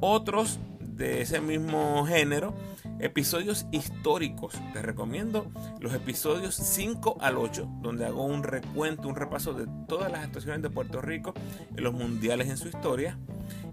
Otros 0.01 0.59
de 0.81 1.23
ese 1.23 1.41
mismo 1.41 2.05
género, 2.07 2.55
episodios 3.01 3.67
históricos. 3.73 4.55
Te 4.73 4.83
recomiendo 4.83 5.51
los 5.81 5.95
episodios 5.95 6.55
5 6.55 7.19
al 7.21 7.37
8, 7.37 7.69
donde 7.81 8.07
hago 8.07 8.25
un 8.25 8.43
recuento, 8.43 9.09
un 9.09 9.17
repaso 9.17 9.53
de 9.53 9.67
todas 9.89 10.11
las 10.11 10.25
actuaciones 10.25 10.63
de 10.63 10.71
Puerto 10.71 11.01
Rico 11.01 11.35
en 11.77 11.85
los 11.85 11.95
mundiales 11.95 12.49
en 12.49 12.57
su 12.57 12.69
historia. 12.69 13.19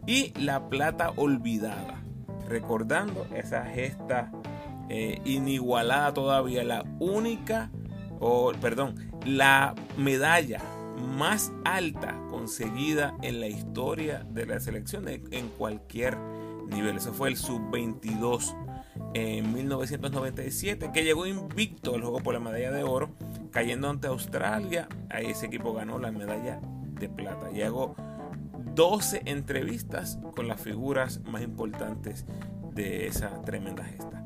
Y 0.06 0.34
La 0.40 0.70
Plata 0.70 1.14
Olvidada, 1.16 2.04
recordando 2.48 3.26
esa 3.34 3.66
gesta 3.66 4.32
eh, 4.90 5.22
inigualada 5.26 6.14
todavía, 6.14 6.64
la 6.64 6.84
única, 7.00 7.72
o 8.20 8.52
perdón, 8.62 9.10
la 9.26 9.74
medalla 9.98 10.62
más 11.18 11.52
alta 11.64 12.20
conseguida 12.30 13.16
en 13.22 13.40
la 13.40 13.48
historia 13.48 14.26
de 14.30 14.46
la 14.46 14.60
selección 14.60 15.08
en 15.08 15.48
cualquier 15.58 16.18
nivel. 16.70 16.98
Eso 16.98 17.14
fue 17.14 17.30
el 17.30 17.38
sub-22 17.38 18.56
en 19.14 19.54
1997, 19.54 20.92
que 20.94 21.04
llegó 21.04 21.26
invicto 21.26 21.96
al 21.96 22.02
juego 22.02 22.20
por 22.20 22.34
la 22.34 22.40
medalla 22.40 22.72
de 22.72 22.84
oro, 22.84 23.12
cayendo 23.52 23.90
ante 23.90 24.08
Australia. 24.08 24.88
Ahí 25.10 25.28
ese 25.28 25.48
equipo 25.48 25.74
ganó 25.74 26.00
la 26.00 26.12
medalla 26.12 26.60
de 27.00 27.10
plata. 27.10 27.50
Llegó 27.52 27.96
12 28.76 29.24
entrevistas 29.26 30.20
con 30.36 30.48
las 30.48 30.62
figuras 30.62 31.22
más 31.26 31.42
importantes 31.42 32.26
de 32.74 33.08
esa 33.08 33.42
tremenda 33.44 33.84
gesta. 33.84 34.24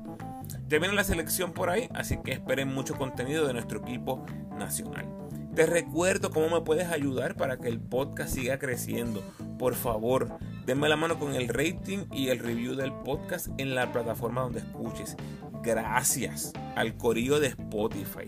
Ya 0.68 0.80
la 0.80 1.04
selección 1.04 1.54
por 1.54 1.70
ahí, 1.70 1.90
así 1.94 2.18
que 2.24 2.34
esperen 2.34 2.74
mucho 2.74 2.96
contenido 2.96 3.48
de 3.48 3.54
nuestro 3.54 3.80
equipo 3.80 4.26
nacional. 4.58 5.17
Te 5.58 5.66
recuerdo 5.66 6.30
cómo 6.30 6.50
me 6.52 6.62
puedes 6.62 6.88
ayudar 6.92 7.36
para 7.36 7.58
que 7.58 7.68
el 7.68 7.80
podcast 7.80 8.36
siga 8.36 8.60
creciendo. 8.60 9.24
Por 9.58 9.74
favor, 9.74 10.38
denme 10.68 10.88
la 10.88 10.98
mano 10.98 11.18
con 11.18 11.34
el 11.34 11.48
rating 11.48 12.06
y 12.12 12.28
el 12.28 12.38
review 12.38 12.76
del 12.76 12.94
podcast 12.94 13.48
en 13.58 13.74
la 13.74 13.92
plataforma 13.92 14.42
donde 14.42 14.60
escuches. 14.60 15.18
Gracias 15.64 16.54
al 16.76 16.96
corillo 16.96 17.40
de 17.40 17.48
Spotify. 17.48 18.26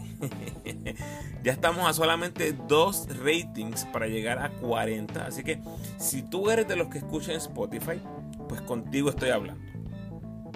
ya 1.43 1.51
estamos 1.51 1.87
a 1.87 1.93
solamente 1.93 2.51
dos 2.67 3.07
ratings 3.23 3.85
para 3.93 4.07
llegar 4.07 4.39
a 4.39 4.49
40. 4.49 5.27
Así 5.27 5.43
que 5.43 5.61
si 5.99 6.23
tú 6.23 6.49
eres 6.49 6.67
de 6.67 6.77
los 6.77 6.87
que 6.87 6.97
escuchan 6.97 7.35
Spotify, 7.35 8.01
pues 8.47 8.59
contigo 8.61 9.11
estoy 9.11 9.29
hablando. 9.29 9.63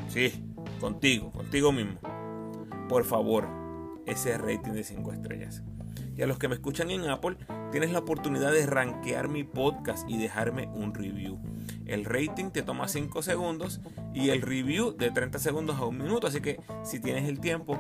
Sí, 0.08 0.44
contigo, 0.80 1.32
contigo 1.34 1.72
mismo. 1.72 2.00
Por 2.90 3.06
favor, 3.06 3.48
ese 4.08 4.40
rating 4.40 4.72
de 4.72 4.84
5 4.84 5.14
estrellas. 5.14 5.62
Y 6.16 6.22
a 6.22 6.28
los 6.28 6.38
que 6.38 6.48
me 6.48 6.56
escuchan 6.56 6.92
en 6.92 7.10
Apple, 7.10 7.38
tienes 7.72 7.92
la 7.92 8.00
oportunidad 8.00 8.52
de 8.52 8.66
rankear 8.66 9.30
mi 9.30 9.44
podcast 9.44 10.10
y 10.10 10.18
dejarme 10.18 10.68
un 10.68 10.94
review. 10.94 11.40
El 11.86 12.06
rating 12.06 12.52
te 12.52 12.62
toma 12.62 12.88
5 12.88 13.22
segundos 13.22 13.82
y 14.14 14.30
el 14.30 14.42
review 14.42 14.96
de 14.96 15.12
30 15.12 15.40
segundos 15.40 15.78
a 15.78 15.86
un 15.86 15.98
minuto. 15.98 16.28
Así 16.28 16.42
que 16.42 16.60
si 16.84 17.00
tienes 17.00 17.28
el 17.28 17.40
tiempo, 17.40 17.80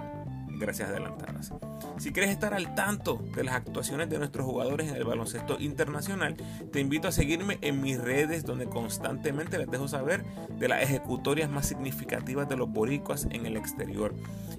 gracias 0.57 0.89
adelantadas. 0.89 1.51
Si 1.97 2.11
quieres 2.11 2.31
estar 2.31 2.53
al 2.53 2.75
tanto 2.75 3.23
de 3.35 3.43
las 3.43 3.55
actuaciones 3.55 4.09
de 4.09 4.17
nuestros 4.17 4.45
jugadores 4.45 4.89
en 4.89 4.95
el 4.95 5.03
baloncesto 5.03 5.57
internacional, 5.59 6.35
te 6.71 6.79
invito 6.79 7.07
a 7.07 7.11
seguirme 7.11 7.57
en 7.61 7.81
mis 7.81 7.99
redes 7.99 8.45
donde 8.45 8.65
constantemente 8.65 9.57
les 9.57 9.69
dejo 9.69 9.87
saber 9.87 10.23
de 10.57 10.67
las 10.67 10.81
ejecutorias 10.81 11.49
más 11.49 11.67
significativas 11.67 12.49
de 12.49 12.57
los 12.57 12.69
boricuas 12.69 13.27
en 13.31 13.45
el 13.45 13.57
exterior. 13.57 14.13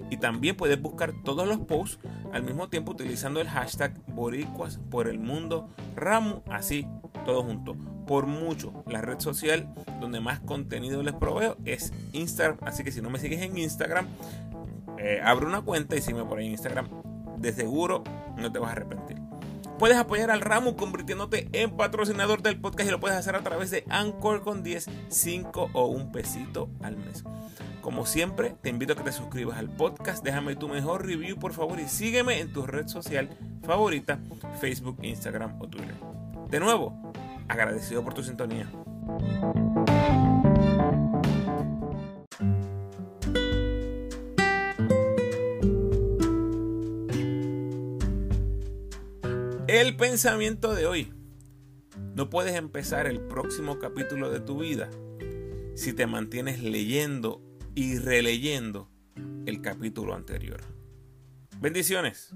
Y 0.09 0.17
también 0.17 0.55
puedes 0.55 0.81
buscar 0.81 1.13
todos 1.23 1.47
los 1.47 1.59
posts 1.59 1.99
al 2.31 2.43
mismo 2.43 2.69
tiempo 2.69 2.91
utilizando 2.91 3.41
el 3.41 3.49
hashtag 3.49 3.93
boricuas 4.07 4.79
por 4.89 5.07
el 5.07 5.19
mundo 5.19 5.69
Ramu, 5.95 6.41
así, 6.49 6.87
todo 7.25 7.43
junto. 7.43 7.75
Por 8.05 8.27
mucho, 8.27 8.83
la 8.87 9.01
red 9.01 9.19
social 9.19 9.67
donde 9.99 10.19
más 10.19 10.39
contenido 10.39 11.01
les 11.01 11.13
proveo 11.13 11.57
es 11.65 11.91
Instagram, 12.13 12.57
así 12.61 12.83
que 12.83 12.91
si 12.91 13.01
no 13.01 13.09
me 13.09 13.19
sigues 13.19 13.41
en 13.41 13.57
Instagram, 13.57 14.07
eh, 14.97 15.21
abre 15.23 15.45
una 15.45 15.61
cuenta 15.61 15.95
y 15.95 16.01
sígueme 16.01 16.25
por 16.25 16.39
ahí 16.39 16.45
en 16.45 16.51
Instagram. 16.51 16.89
De 17.37 17.53
seguro 17.53 18.03
no 18.37 18.51
te 18.51 18.59
vas 18.59 18.69
a 18.69 18.71
arrepentir. 18.73 19.17
Puedes 19.77 19.97
apoyar 19.97 20.31
al 20.31 20.39
ramo 20.39 20.77
convirtiéndote 20.77 21.49
en 21.51 21.71
patrocinador 21.75 22.41
del 22.41 22.59
podcast 22.59 22.87
y 22.87 22.91
lo 22.91 22.99
puedes 23.01 23.17
hacer 23.17 23.35
a 23.35 23.41
través 23.41 23.71
de 23.71 23.83
Anchor 23.89 24.41
con 24.41 24.63
10, 24.63 24.89
5 25.09 25.69
o 25.73 25.85
un 25.87 26.13
pesito 26.13 26.69
al 26.81 26.95
mes. 26.95 27.25
Como 27.81 28.05
siempre, 28.05 28.55
te 28.61 28.69
invito 28.69 28.93
a 28.93 28.95
que 28.95 29.03
te 29.03 29.11
suscribas 29.11 29.57
al 29.59 29.69
podcast, 29.69 30.23
déjame 30.23 30.55
tu 30.55 30.69
mejor 30.69 31.05
review 31.05 31.37
por 31.37 31.53
favor 31.53 31.79
y 31.79 31.87
sígueme 31.87 32.39
en 32.39 32.53
tu 32.53 32.65
red 32.65 32.87
social 32.87 33.29
favorita, 33.63 34.19
Facebook, 34.61 34.97
Instagram 35.03 35.61
o 35.61 35.67
Twitter. 35.67 35.95
De 36.49 36.59
nuevo, 36.59 37.13
agradecido 37.47 38.03
por 38.03 38.13
tu 38.13 38.23
sintonía. 38.23 38.71
Pensamiento 49.95 50.73
de 50.73 50.85
hoy. 50.85 51.13
No 52.15 52.29
puedes 52.29 52.55
empezar 52.55 53.07
el 53.07 53.21
próximo 53.21 53.79
capítulo 53.79 54.29
de 54.29 54.39
tu 54.39 54.59
vida 54.59 54.89
si 55.75 55.93
te 55.93 56.07
mantienes 56.07 56.61
leyendo 56.61 57.41
y 57.73 57.97
releyendo 57.97 58.89
el 59.45 59.61
capítulo 59.61 60.15
anterior. 60.15 60.61
Bendiciones. 61.59 62.33